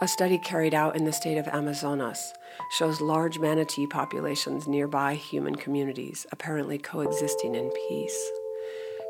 a 0.00 0.08
study 0.08 0.38
carried 0.38 0.74
out 0.74 0.96
in 0.96 1.04
the 1.04 1.12
state 1.12 1.38
of 1.38 1.48
Amazonas 1.48 2.34
shows 2.78 3.00
large 3.00 3.38
manatee 3.38 3.86
populations 3.86 4.68
nearby 4.68 5.14
human 5.14 5.54
communities 5.54 6.26
apparently 6.32 6.78
coexisting 6.78 7.54
in 7.54 7.70
peace 7.88 8.30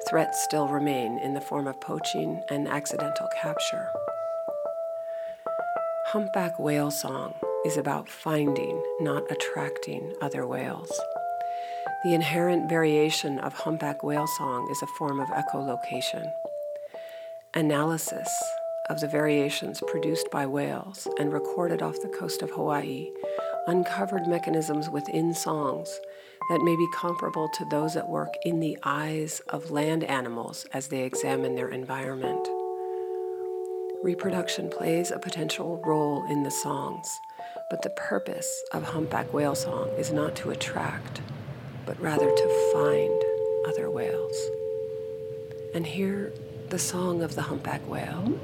threats 0.08 0.42
still 0.42 0.68
remain 0.68 1.18
in 1.18 1.34
the 1.34 1.40
form 1.40 1.66
of 1.66 1.80
poaching 1.80 2.42
and 2.50 2.66
accidental 2.66 3.28
capture. 3.42 3.88
Humpback 6.06 6.58
whale 6.58 6.90
song 6.90 7.34
is 7.66 7.76
about 7.76 8.08
finding, 8.08 8.82
not 9.00 9.30
attracting 9.30 10.14
other 10.22 10.46
whales. 10.46 10.90
The 12.04 12.14
inherent 12.14 12.70
variation 12.70 13.38
of 13.40 13.52
humpback 13.52 14.02
whale 14.02 14.26
song 14.26 14.68
is 14.70 14.80
a 14.82 14.86
form 14.98 15.20
of 15.20 15.28
echolocation. 15.28 16.32
Analysis 17.54 18.28
of 18.88 19.00
the 19.00 19.08
variations 19.08 19.82
produced 19.86 20.30
by 20.30 20.46
whales 20.46 21.06
and 21.18 21.32
recorded 21.32 21.82
off 21.82 22.00
the 22.00 22.08
coast 22.08 22.42
of 22.42 22.50
Hawaii 22.50 23.10
uncovered 23.66 24.26
mechanisms 24.26 24.88
within 24.88 25.34
songs 25.34 26.00
that 26.48 26.62
may 26.62 26.74
be 26.74 26.88
comparable 26.94 27.48
to 27.50 27.64
those 27.66 27.96
at 27.96 28.08
work 28.08 28.32
in 28.44 28.60
the 28.60 28.78
eyes 28.82 29.40
of 29.48 29.70
land 29.70 30.02
animals 30.04 30.64
as 30.72 30.88
they 30.88 31.02
examine 31.02 31.54
their 31.54 31.68
environment. 31.68 32.48
Reproduction 34.02 34.70
plays 34.70 35.10
a 35.10 35.18
potential 35.18 35.82
role 35.84 36.24
in 36.30 36.42
the 36.44 36.50
songs, 36.50 37.20
but 37.68 37.82
the 37.82 37.90
purpose 37.90 38.64
of 38.72 38.82
humpback 38.84 39.32
whale 39.34 39.54
song 39.54 39.90
is 39.98 40.12
not 40.12 40.34
to 40.36 40.50
attract, 40.50 41.20
but 41.84 42.00
rather 42.00 42.30
to 42.30 42.70
find 42.72 43.22
other 43.66 43.90
whales. 43.90 44.36
And 45.74 45.84
hear 45.84 46.32
the 46.70 46.78
song 46.78 47.22
of 47.22 47.34
the 47.34 47.42
humpback 47.42 47.86
whale. 47.86 48.38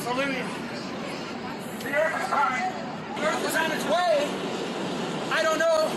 The 0.00 0.08
Earth 3.26 3.44
is 3.46 3.56
on 3.56 3.70
its 3.70 3.84
way. 3.84 4.26
I 5.30 5.42
don't 5.42 5.58
know 5.58 5.88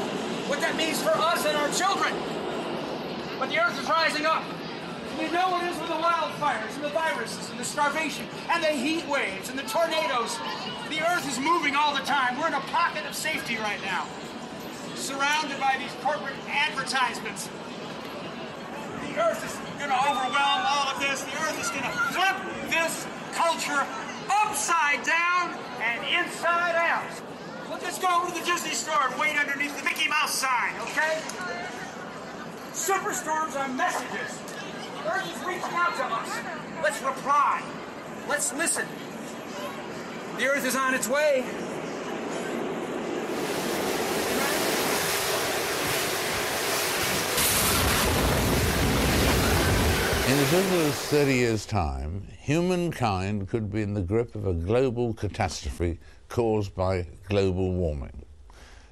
what 0.48 0.60
that 0.60 0.76
means 0.76 1.02
for 1.02 1.16
us 1.16 1.46
and 1.46 1.56
our 1.56 1.70
children. 1.72 2.13
But 3.39 3.50
the 3.50 3.63
earth 3.63 3.80
is 3.80 3.88
rising 3.88 4.26
up. 4.26 4.44
You 5.20 5.32
know 5.32 5.50
what 5.50 5.63
it 5.63 5.72
is 5.72 5.80
with 5.80 5.88
the 5.88 6.00
wildfires 6.00 6.76
and 6.76 6.84
the 6.84 6.89
viruses 6.89 7.50
and 7.50 7.58
the 7.60 7.63
starvation 7.63 8.28
and 8.52 8.62
the 8.63 8.74
heat 8.76 9.08
waves 9.08 9.50
and 9.50 9.58
the 9.58 9.63
tornadoes. 9.63 10.38
The 10.89 11.00
earth 11.00 11.26
is 11.28 11.39
moving 11.39 11.76
all 11.76 11.96
the 11.96 12.04
time. 12.04 12.38
We're 12.39 12.48
in 12.48 12.54
a 12.54 12.60
pocket 12.76 13.06
of 13.06 13.16
safety 13.16 13.58
right 13.58 13.82
now, 13.84 14.06
surrounded 14.96 15.60
by 15.60 15.78
these 15.80 15.94
corporate 16.04 16.36
advertisements. 16.48 17.50
The 19.08 19.16
earth 19.16 19.44
is 19.48 19.56
going 19.80 19.92
to 19.92 20.00
overwhelm 20.12 20.66
all 20.68 20.89
of 20.92 21.00
this. 21.00 21.24
The 21.24 21.38
earth 21.48 21.60
is 21.60 21.70
going 21.72 21.84
to 21.84 21.92
flip 22.12 22.36
this 22.70 23.08
culture 23.36 23.86
upside 24.30 25.04
down 25.04 25.58
and 25.82 26.00
inside 26.08 26.76
out. 26.76 27.10
We'll 27.69 27.80
just 27.80 28.02
go 28.02 28.08
over 28.22 28.32
to 28.32 28.39
the 28.39 28.46
Disney 28.46 28.74
store 28.74 29.10
and 29.10 29.19
wait 29.19 29.38
underneath 29.38 29.78
the 29.78 29.84
Mickey 29.84 30.08
Mouse 30.08 30.34
sign, 30.34 30.74
okay? 30.82 31.19
Superstorms 32.74 33.56
are 33.56 33.67
messages. 33.69 34.39
Is 35.04 35.46
reaching 35.46 35.63
out 35.74 35.96
to 35.98 36.06
us. 36.06 36.39
Let's 36.82 37.02
reply. 37.02 37.62
Let's 38.28 38.54
listen. 38.54 38.86
The 40.38 40.48
earth 40.48 40.65
is 40.65 40.76
on 40.76 40.93
its 40.93 41.08
way. 41.08 41.46
In 50.26 50.40
as 50.40 50.54
little 50.54 50.80
as 50.88 50.96
30 51.10 51.34
years' 51.34 51.66
time, 51.66 52.26
humankind 52.40 53.50
could 53.50 53.70
be 53.70 53.82
in 53.82 53.94
the 53.94 54.02
grip 54.02 54.36
of 54.36 54.48
a 54.48 54.54
global 54.54 55.14
catastrophe 55.14 56.00
caused 56.30 56.74
by 56.74 57.06
global 57.28 57.74
warming. 57.74 58.24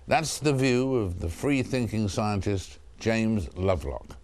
That's 0.08 0.39
the 0.39 0.52
view 0.52 0.96
of 0.96 1.22
the 1.22 1.30
free 1.30 1.63
thinking 1.63 2.10
scientist 2.10 2.80
James 3.00 3.48
Lovelock. 3.56 4.17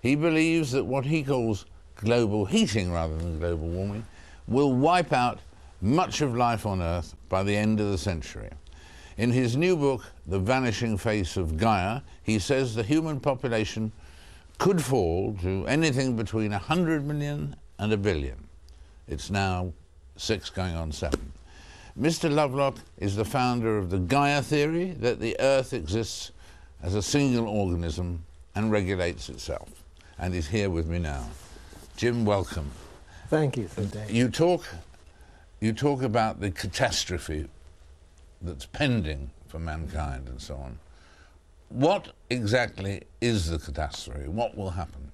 He 0.00 0.14
believes 0.14 0.72
that 0.72 0.86
what 0.86 1.04
he 1.04 1.22
calls 1.22 1.66
global 1.96 2.46
heating 2.46 2.90
rather 2.90 3.18
than 3.18 3.38
global 3.38 3.68
warming 3.68 4.06
will 4.48 4.72
wipe 4.72 5.12
out 5.12 5.40
much 5.82 6.22
of 6.22 6.34
life 6.34 6.64
on 6.64 6.80
Earth 6.80 7.14
by 7.28 7.42
the 7.42 7.54
end 7.54 7.80
of 7.80 7.90
the 7.90 7.98
century. 7.98 8.48
In 9.18 9.30
his 9.30 9.58
new 9.58 9.76
book, 9.76 10.10
The 10.26 10.38
Vanishing 10.38 10.96
Face 10.96 11.36
of 11.36 11.58
Gaia, 11.58 12.00
he 12.22 12.38
says 12.38 12.74
the 12.74 12.82
human 12.82 13.20
population 13.20 13.92
could 14.58 14.82
fall 14.82 15.36
to 15.42 15.66
anything 15.66 16.16
between 16.16 16.50
100 16.50 17.04
million 17.04 17.56
and 17.78 17.92
a 17.92 17.96
billion. 17.96 18.48
It's 19.08 19.30
now 19.30 19.72
six 20.16 20.50
going 20.50 20.74
on 20.74 20.92
seven. 20.92 21.32
Mr. 21.98 22.30
Lovelock 22.30 22.76
is 22.98 23.16
the 23.16 23.24
founder 23.24 23.78
of 23.78 23.90
the 23.90 23.98
Gaia 23.98 24.42
theory 24.42 24.90
that 25.00 25.18
the 25.18 25.36
Earth 25.40 25.72
exists 25.72 26.32
as 26.82 26.94
a 26.94 27.02
single 27.02 27.48
organism 27.48 28.24
and 28.54 28.70
regulates 28.70 29.28
itself, 29.28 29.82
and 30.18 30.34
is 30.34 30.48
here 30.48 30.70
with 30.70 30.86
me 30.88 30.98
now. 30.98 31.26
Jim, 31.96 32.24
welcome. 32.24 32.70
Thank 33.28 33.56
you, 33.56 33.68
Dave. 33.90 34.10
You 34.10 34.28
talk, 34.28 34.66
you 35.60 35.72
talk 35.72 36.02
about 36.02 36.40
the 36.40 36.50
catastrophe 36.50 37.48
that's 38.42 38.66
pending 38.66 39.30
for 39.48 39.58
mankind 39.58 40.28
and 40.28 40.40
so 40.40 40.56
on. 40.56 40.78
What 41.68 42.12
exactly 42.30 43.02
is 43.20 43.50
the 43.50 43.58
catastrophe? 43.58 44.28
What 44.28 44.56
will 44.56 44.70
happen? 44.70 45.12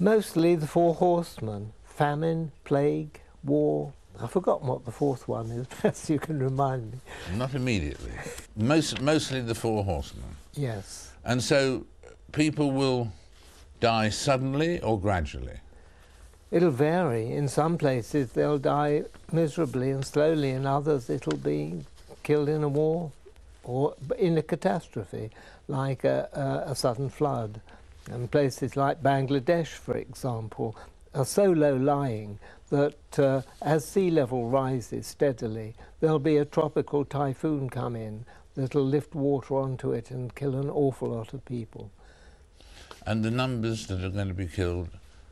Mostly 0.00 0.54
the 0.54 0.66
four 0.66 0.94
horsemen 0.94 1.72
famine, 1.98 2.52
plague, 2.62 3.20
war. 3.42 3.92
I've 4.20 4.30
forgotten 4.30 4.68
what 4.68 4.84
the 4.84 4.92
fourth 4.92 5.26
one 5.26 5.50
is, 5.50 5.66
perhaps 5.70 6.08
you 6.08 6.20
can 6.20 6.38
remind 6.38 6.92
me. 6.92 6.98
Not 7.34 7.54
immediately. 7.54 8.12
Most, 8.56 9.00
mostly 9.00 9.40
the 9.40 9.54
four 9.54 9.82
horsemen. 9.82 10.36
Yes. 10.54 11.10
And 11.24 11.42
so 11.42 11.84
people 12.30 12.70
will 12.70 13.10
die 13.80 14.10
suddenly 14.10 14.80
or 14.80 15.00
gradually. 15.00 15.58
It'll 16.52 16.70
vary. 16.70 17.32
In 17.32 17.48
some 17.48 17.76
places 17.76 18.30
they'll 18.30 18.58
die 18.58 19.02
miserably 19.32 19.90
and 19.90 20.06
slowly, 20.06 20.50
in 20.50 20.66
others 20.66 21.10
it'll 21.10 21.36
be 21.36 21.84
killed 22.22 22.48
in 22.48 22.62
a 22.62 22.68
war 22.68 23.10
or 23.64 23.94
in 24.16 24.38
a 24.38 24.42
catastrophe 24.42 25.30
like 25.68 26.04
a, 26.04 26.28
a, 26.66 26.72
a 26.72 26.74
sudden 26.74 27.08
flood. 27.08 27.60
And 28.10 28.30
places 28.30 28.76
like 28.76 29.02
Bangladesh, 29.02 29.68
for 29.68 29.96
example, 29.96 30.74
are 31.14 31.24
so 31.24 31.44
low 31.44 31.76
lying 31.76 32.38
that 32.70 33.18
uh, 33.18 33.42
as 33.62 33.84
sea 33.84 34.10
level 34.10 34.48
rises 34.48 35.06
steadily, 35.06 35.74
there'll 36.00 36.18
be 36.18 36.36
a 36.36 36.44
tropical 36.44 37.04
typhoon 37.04 37.70
come 37.70 37.96
in 37.96 38.24
that'll 38.54 38.84
lift 38.84 39.14
water 39.14 39.56
onto 39.56 39.92
it 39.92 40.10
and 40.10 40.34
kill 40.34 40.54
an 40.56 40.68
awful 40.68 41.08
lot 41.10 41.32
of 41.32 41.44
people. 41.44 41.90
And 43.06 43.24
the 43.24 43.30
numbers 43.30 43.86
that 43.86 44.04
are 44.04 44.10
going 44.10 44.28
to 44.28 44.34
be 44.34 44.48
killed 44.48 44.88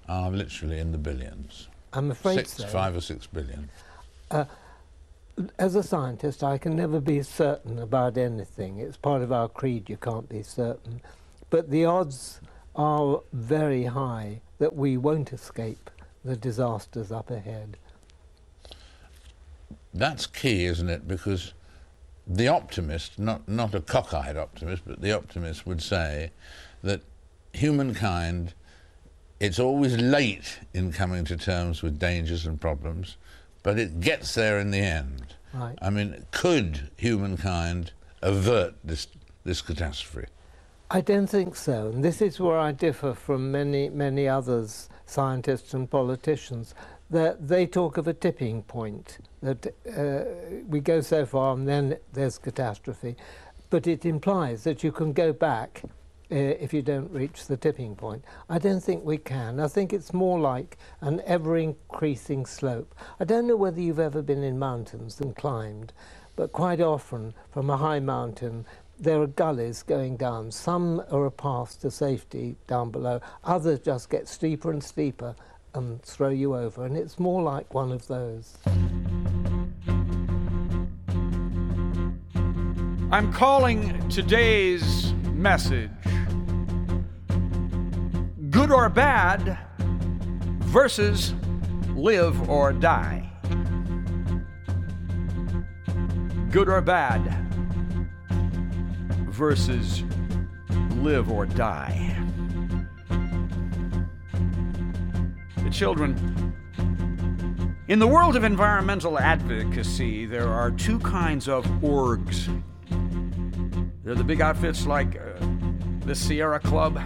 are 0.08 0.30
literally 0.30 0.78
in 0.78 0.92
the 0.92 0.98
billions. 0.98 1.68
I'm 1.92 2.10
afraid 2.10 2.36
six, 2.36 2.52
so. 2.54 2.66
Five 2.66 2.96
or 2.96 3.00
six 3.00 3.26
billion. 3.26 3.68
Uh, 4.30 4.44
as 5.58 5.74
a 5.74 5.82
scientist, 5.82 6.42
I 6.42 6.58
can 6.58 6.76
never 6.76 7.00
be 7.00 7.22
certain 7.22 7.78
about 7.78 8.16
anything. 8.16 8.78
It's 8.78 8.96
part 8.96 9.22
of 9.22 9.32
our 9.32 9.48
creed, 9.48 9.90
you 9.90 9.96
can't 9.96 10.28
be 10.28 10.42
certain. 10.42 11.00
But 11.50 11.70
the 11.70 11.84
odds 11.84 12.40
are 12.74 13.20
very 13.32 13.84
high 13.84 14.40
that 14.58 14.74
we 14.74 14.96
won't 14.96 15.32
escape 15.32 15.90
the 16.24 16.36
disasters 16.36 17.12
up 17.12 17.30
ahead. 17.30 17.76
That's 19.92 20.26
key, 20.26 20.64
isn't 20.66 20.88
it? 20.88 21.06
Because 21.06 21.54
the 22.26 22.48
optimist, 22.48 23.18
not, 23.18 23.48
not 23.48 23.74
a 23.74 23.80
cockeyed 23.80 24.36
optimist, 24.36 24.82
but 24.86 25.00
the 25.00 25.12
optimist 25.12 25.66
would 25.66 25.82
say 25.82 26.32
that 26.82 27.02
humankind, 27.52 28.52
it's 29.38 29.58
always 29.58 29.96
late 29.96 30.58
in 30.74 30.92
coming 30.92 31.24
to 31.26 31.36
terms 31.36 31.82
with 31.82 31.98
dangers 31.98 32.46
and 32.46 32.60
problems, 32.60 33.16
but 33.66 33.80
it 33.80 33.98
gets 33.98 34.32
there 34.36 34.60
in 34.60 34.70
the 34.70 34.78
end. 34.78 35.34
Right. 35.52 35.76
I 35.82 35.90
mean, 35.90 36.24
could 36.30 36.88
humankind 36.96 37.90
avert 38.22 38.74
this, 38.84 39.08
this 39.42 39.60
catastrophe? 39.60 40.28
I 40.88 41.00
don't 41.00 41.26
think 41.26 41.56
so, 41.56 41.88
and 41.88 42.04
this 42.04 42.22
is 42.22 42.38
where 42.38 42.60
I 42.60 42.70
differ 42.70 43.12
from 43.12 43.50
many, 43.50 43.88
many 43.88 44.28
others, 44.28 44.88
scientists 45.04 45.74
and 45.74 45.90
politicians. 45.90 46.76
That 47.10 47.48
they 47.48 47.66
talk 47.66 47.96
of 47.96 48.06
a 48.06 48.14
tipping 48.14 48.62
point, 48.62 49.18
that 49.42 49.66
uh, 49.66 50.62
we 50.68 50.78
go 50.78 51.00
so 51.00 51.26
far 51.26 51.52
and 51.54 51.66
then 51.66 51.96
there's 52.12 52.38
catastrophe. 52.38 53.16
But 53.68 53.88
it 53.88 54.04
implies 54.04 54.62
that 54.62 54.84
you 54.84 54.92
can 54.92 55.12
go 55.12 55.32
back 55.32 55.82
Uh, 56.28 56.34
if 56.34 56.74
you 56.74 56.82
don't 56.82 57.08
reach 57.12 57.46
the 57.46 57.56
tipping 57.56 57.94
point. 57.94 58.24
I 58.48 58.58
don't 58.58 58.82
think 58.82 59.04
we 59.04 59.16
can. 59.16 59.60
I 59.60 59.68
think 59.68 59.92
it's 59.92 60.12
more 60.12 60.40
like 60.40 60.76
an 61.00 61.22
ever 61.24 61.56
increasing 61.56 62.46
slope. 62.46 62.96
I 63.20 63.24
don't 63.24 63.46
know 63.46 63.54
whether 63.54 63.80
you've 63.80 64.00
ever 64.00 64.22
been 64.22 64.42
in 64.42 64.58
mountains 64.58 65.20
and 65.20 65.36
climbed, 65.36 65.92
but 66.34 66.50
quite 66.50 66.80
often 66.80 67.32
from 67.52 67.70
a 67.70 67.76
high 67.76 68.00
mountain 68.00 68.66
there 68.98 69.22
are 69.22 69.28
gullies 69.28 69.84
going 69.84 70.16
down. 70.16 70.50
Some 70.50 71.00
are 71.12 71.26
a 71.26 71.30
path 71.30 71.80
to 71.82 71.92
safety 71.92 72.56
down 72.66 72.90
below, 72.90 73.20
others 73.44 73.78
just 73.78 74.10
get 74.10 74.26
steeper 74.26 74.72
and 74.72 74.82
steeper 74.82 75.36
and 75.74 76.02
throw 76.02 76.30
you 76.30 76.56
over, 76.56 76.86
and 76.86 76.96
it's 76.96 77.20
more 77.20 77.42
like 77.42 77.72
one 77.72 77.92
of 77.92 78.08
those. 78.08 78.58
I'm 83.12 83.32
calling 83.32 84.08
today's 84.08 85.12
message 85.36 85.90
good 88.66 88.74
or 88.74 88.88
bad 88.88 89.58
versus 90.60 91.34
live 91.94 92.48
or 92.48 92.72
die. 92.72 93.30
Good 96.50 96.68
or 96.68 96.80
bad 96.80 97.20
versus 99.28 100.02
live 100.96 101.30
or 101.30 101.46
die. 101.46 102.16
The 105.62 105.70
children. 105.70 106.54
In 107.88 107.98
the 107.98 108.08
world 108.08 108.34
of 108.34 108.42
environmental 108.42 109.18
advocacy, 109.18 110.26
there 110.26 110.48
are 110.48 110.70
two 110.70 110.98
kinds 111.00 111.46
of 111.46 111.64
orgs. 111.82 112.48
They're 114.06 114.14
the 114.14 114.22
big 114.22 114.40
outfits 114.40 114.86
like 114.86 115.16
uh, 115.16 115.44
the 116.04 116.14
Sierra 116.14 116.60
Club, 116.60 116.96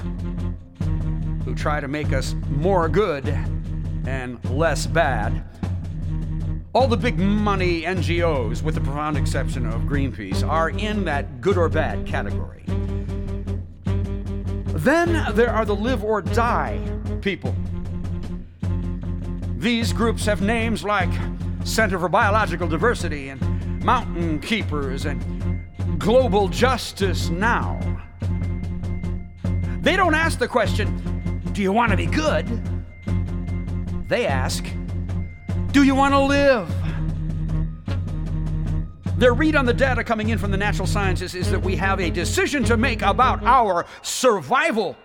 who 1.46 1.54
try 1.54 1.80
to 1.80 1.88
make 1.88 2.12
us 2.12 2.34
more 2.50 2.90
good 2.90 3.26
and 4.06 4.38
less 4.50 4.84
bad. 4.84 5.42
All 6.74 6.86
the 6.86 6.98
big 6.98 7.18
money 7.18 7.84
NGOs, 7.84 8.62
with 8.62 8.74
the 8.74 8.82
profound 8.82 9.16
exception 9.16 9.64
of 9.64 9.80
Greenpeace, 9.84 10.46
are 10.46 10.68
in 10.68 11.06
that 11.06 11.40
good 11.40 11.56
or 11.56 11.70
bad 11.70 12.06
category. 12.06 12.64
Then 14.66 15.34
there 15.34 15.48
are 15.54 15.64
the 15.64 15.74
live 15.74 16.04
or 16.04 16.20
die 16.20 16.78
people. 17.22 17.54
These 19.56 19.94
groups 19.94 20.26
have 20.26 20.42
names 20.42 20.84
like 20.84 21.08
Center 21.64 21.98
for 21.98 22.10
Biological 22.10 22.68
Diversity 22.68 23.30
and 23.30 23.40
Mountain 23.82 24.40
Keepers 24.40 25.06
and 25.06 25.39
Global 26.00 26.48
Justice 26.48 27.28
Now. 27.28 27.78
They 29.82 29.96
don't 29.96 30.14
ask 30.14 30.38
the 30.38 30.48
question, 30.48 31.42
Do 31.52 31.60
you 31.60 31.72
want 31.72 31.90
to 31.90 31.96
be 31.96 32.06
good? 32.06 32.46
They 34.08 34.26
ask, 34.26 34.64
Do 35.72 35.82
you 35.82 35.94
want 35.94 36.14
to 36.14 36.20
live? 36.20 36.74
Their 39.18 39.34
read 39.34 39.54
on 39.54 39.66
the 39.66 39.74
data 39.74 40.02
coming 40.02 40.30
in 40.30 40.38
from 40.38 40.50
the 40.50 40.56
natural 40.56 40.86
sciences 40.86 41.34
is 41.34 41.50
that 41.50 41.60
we 41.60 41.76
have 41.76 42.00
a 42.00 42.08
decision 42.08 42.64
to 42.64 42.78
make 42.78 43.02
about 43.02 43.42
our 43.44 43.84
survival. 44.00 44.96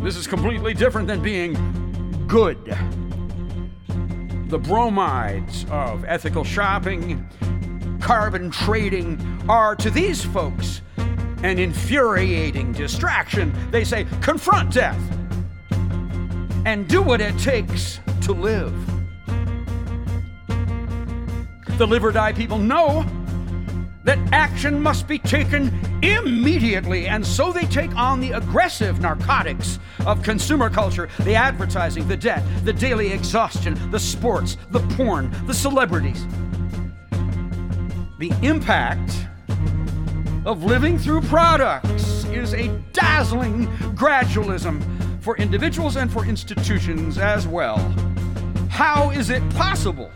This 0.00 0.16
is 0.16 0.26
completely 0.26 0.72
different 0.72 1.08
than 1.08 1.20
being 1.20 1.52
good. 2.26 2.74
The 4.48 4.58
bromides 4.58 5.66
of 5.70 6.06
ethical 6.06 6.42
shopping, 6.42 7.28
carbon 8.00 8.50
trading 8.50 9.44
are 9.48 9.74
to 9.76 9.90
these 9.90 10.24
folks 10.24 10.82
an 11.42 11.58
infuriating 11.58 12.72
distraction. 12.72 13.52
They 13.70 13.84
say, 13.84 14.06
confront 14.20 14.72
death 14.72 15.00
and 16.66 16.88
do 16.88 17.00
what 17.00 17.20
it 17.20 17.38
takes 17.38 18.00
to 18.22 18.32
live. 18.32 18.74
The 21.78 21.86
live 21.86 22.04
or 22.04 22.12
die 22.12 22.32
people 22.32 22.58
know 22.58 23.04
that 24.04 24.18
action 24.32 24.80
must 24.80 25.06
be 25.06 25.18
taken 25.18 25.70
immediately, 26.02 27.08
and 27.08 27.24
so 27.24 27.52
they 27.52 27.66
take 27.66 27.94
on 27.94 28.20
the 28.20 28.32
aggressive 28.32 29.00
narcotics 29.00 29.78
of 30.06 30.22
consumer 30.22 30.70
culture 30.70 31.08
the 31.20 31.34
advertising, 31.34 32.08
the 32.08 32.16
debt, 32.16 32.42
the 32.64 32.72
daily 32.72 33.12
exhaustion, 33.12 33.78
the 33.90 34.00
sports, 34.00 34.56
the 34.70 34.80
porn, 34.96 35.30
the 35.46 35.54
celebrities. 35.54 36.26
The 38.18 38.32
impact 38.42 39.28
of 40.44 40.64
living 40.64 40.98
through 40.98 41.20
products 41.22 42.24
is 42.24 42.52
a 42.52 42.66
dazzling 42.92 43.68
gradualism 43.94 44.82
for 45.22 45.36
individuals 45.36 45.94
and 45.94 46.12
for 46.12 46.26
institutions 46.26 47.18
as 47.18 47.46
well. 47.46 47.78
How 48.68 49.10
is 49.10 49.30
it 49.30 49.48
possible? 49.50 50.10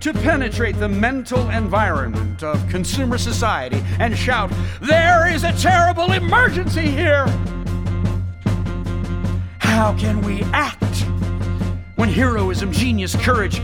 to 0.00 0.12
penetrate 0.12 0.78
the 0.78 0.88
mental 0.88 1.50
environment 1.50 2.44
of 2.44 2.68
consumer 2.68 3.18
society 3.18 3.82
and 3.98 4.16
shout, 4.16 4.48
There 4.80 5.26
is 5.28 5.42
a 5.42 5.52
terrible 5.54 6.12
emergency 6.12 6.86
here! 6.86 7.26
How 9.58 9.96
can 9.98 10.22
we 10.22 10.42
act 10.52 11.04
when 11.96 12.08
heroism, 12.08 12.70
genius, 12.70 13.16
courage, 13.16 13.60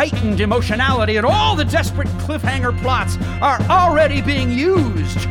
heightened 0.00 0.40
emotionality, 0.40 1.18
and 1.18 1.26
all 1.26 1.54
the 1.54 1.64
desperate 1.66 2.08
cliffhanger 2.24 2.74
plots 2.80 3.18
are 3.42 3.60
already 3.68 4.22
being 4.22 4.50
used 4.50 5.28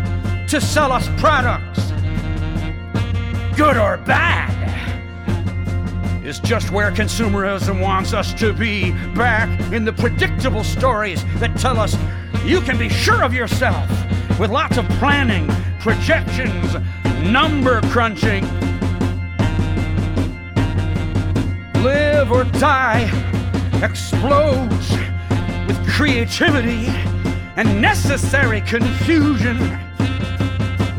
to 0.47 0.61
sell 0.61 0.91
us 0.91 1.09
products? 1.19 1.91
Good 3.57 3.77
or 3.77 3.97
bad? 3.97 4.55
is 6.23 6.39
just 6.39 6.69
where 6.69 6.91
consumerism 6.91 7.81
wants 7.81 8.13
us 8.13 8.31
to 8.35 8.53
be, 8.53 8.91
back 9.15 9.49
in 9.73 9.85
the 9.85 9.93
predictable 9.93 10.63
stories 10.63 11.25
that 11.39 11.57
tell 11.57 11.79
us 11.79 11.97
you 12.45 12.61
can 12.61 12.77
be 12.77 12.89
sure 12.89 13.23
of 13.23 13.33
yourself 13.33 13.89
with 14.39 14.51
lots 14.51 14.77
of 14.77 14.87
planning, 14.99 15.47
projections, 15.79 16.75
number 17.23 17.81
crunching. 17.89 18.43
Live 21.81 22.31
or 22.31 22.43
die 22.43 23.38
explodes 23.83 24.91
with 25.67 25.89
creativity 25.89 26.87
and 27.55 27.81
necessary 27.81 28.61
confusion. 28.61 29.57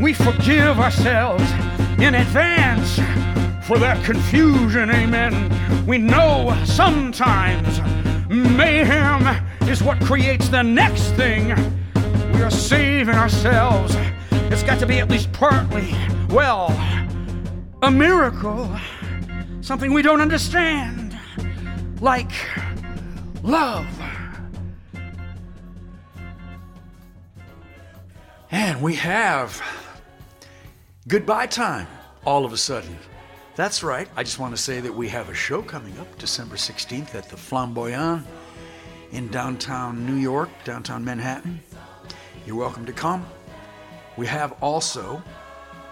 We 0.00 0.14
forgive 0.14 0.78
ourselves 0.78 1.44
in 1.98 2.14
advance 2.14 2.96
for 3.66 3.78
that 3.78 4.02
confusion, 4.04 4.90
amen. 4.90 5.86
We 5.86 5.98
know 5.98 6.58
sometimes 6.64 7.80
mayhem 8.28 9.44
is 9.68 9.82
what 9.82 10.00
creates 10.00 10.48
the 10.48 10.62
next 10.62 11.10
thing. 11.12 11.54
We 12.32 12.42
are 12.42 12.50
saving 12.50 13.14
ourselves. 13.14 13.94
It's 14.32 14.62
got 14.62 14.78
to 14.80 14.86
be 14.86 14.98
at 14.98 15.08
least 15.08 15.32
partly, 15.32 15.94
well, 16.30 16.70
a 17.82 17.90
miracle. 17.90 18.74
Something 19.60 19.92
we 19.92 20.02
don't 20.02 20.20
understand. 20.20 21.18
Like 22.00 22.32
love. 23.42 23.86
And 28.50 28.82
we 28.82 28.94
have 28.96 29.62
goodbye 31.06 31.46
time 31.46 31.86
all 32.24 32.44
of 32.44 32.52
a 32.52 32.56
sudden. 32.56 32.96
That's 33.56 33.82
right. 33.82 34.08
I 34.16 34.22
just 34.22 34.38
want 34.38 34.56
to 34.56 34.62
say 34.62 34.80
that 34.80 34.94
we 34.94 35.08
have 35.08 35.28
a 35.28 35.34
show 35.34 35.62
coming 35.62 35.98
up 35.98 36.18
December 36.18 36.56
16th 36.56 37.14
at 37.14 37.28
the 37.28 37.36
Flamboyan 37.36 38.24
in 39.12 39.28
downtown 39.28 40.06
New 40.06 40.14
York, 40.14 40.48
downtown 40.64 41.04
Manhattan. 41.04 41.60
You're 42.46 42.56
welcome 42.56 42.86
to 42.86 42.92
come. 42.92 43.26
We 44.16 44.26
have 44.26 44.52
also 44.62 45.22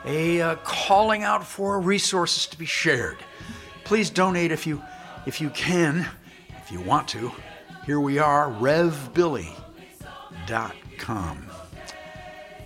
a 0.05 0.41
uh, 0.41 0.57
calling 0.57 1.25
out 1.25 1.45
for 1.45 1.81
resources 1.81 2.47
to 2.47 2.59
be 2.59 2.67
shared. 2.67 3.19
Please 3.85 4.11
donate 4.11 4.53
if 4.53 4.67
you 4.67 4.83
if 5.27 5.41
you 5.41 5.51
can, 5.51 6.07
if 6.69 6.73
you 6.73 6.81
want 6.83 7.09
to. 7.09 7.33
Here 7.87 7.99
we 7.99 8.19
are, 8.19 8.51
revbilly.com. 8.51 9.57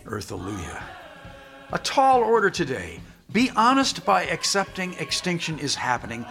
Earthalluia. 0.05 0.83
A 1.73 1.79
tall 1.79 2.25
order 2.25 2.51
today. 2.51 2.99
Be 3.31 3.53
honest 3.55 4.05
by 4.05 4.25
accepting 4.25 4.95
extinction 4.95 5.57
is 5.61 5.77
happening. 5.77 6.27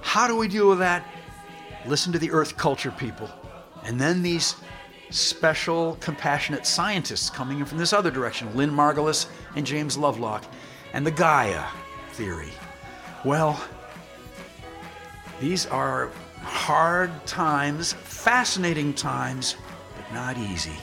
How 0.00 0.26
do 0.26 0.36
we 0.36 0.48
deal 0.48 0.68
with 0.68 0.80
that? 0.80 1.06
Listen 1.86 2.12
to 2.12 2.18
the 2.18 2.32
earth 2.32 2.56
culture 2.56 2.90
people. 2.90 3.30
And 3.84 4.00
then 4.00 4.20
these 4.20 4.56
special, 5.10 5.96
compassionate 6.00 6.66
scientists 6.66 7.30
coming 7.30 7.60
in 7.60 7.64
from 7.64 7.78
this 7.78 7.92
other 7.92 8.10
direction 8.10 8.52
Lynn 8.56 8.72
Margulis 8.72 9.28
and 9.54 9.64
James 9.64 9.96
Lovelock, 9.96 10.42
and 10.92 11.06
the 11.06 11.12
Gaia 11.12 11.62
theory. 12.10 12.50
Well, 13.24 13.62
these 15.40 15.66
are 15.66 16.10
hard 16.44 17.26
times, 17.26 17.92
fascinating 17.92 18.94
times, 18.94 19.56
but 19.96 20.14
not 20.14 20.38
easy. 20.38 20.76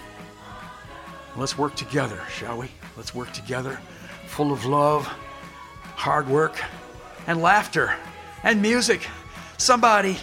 Let's 1.35 1.57
work 1.57 1.75
together, 1.75 2.19
shall 2.29 2.57
we? 2.57 2.69
Let's 2.97 3.15
work 3.15 3.31
together, 3.31 3.79
full 4.27 4.51
of 4.51 4.65
love 4.65 5.09
hard 6.01 6.27
work, 6.27 6.59
and 7.27 7.39
laughter, 7.43 7.93
and 8.41 8.59
music. 8.59 9.07
Somebody, 9.59 10.17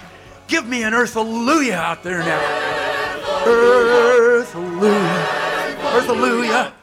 give 0.48 0.66
me 0.66 0.82
an 0.82 0.92
earth 0.92 1.14
hallelujah 1.14 1.74
out 1.74 2.02
there 2.02 2.18
now. 2.18 3.44
Earth 3.46 4.52
hallelujah. 4.52 5.26
Earth 5.94 6.06
hallelujah. 6.06 6.74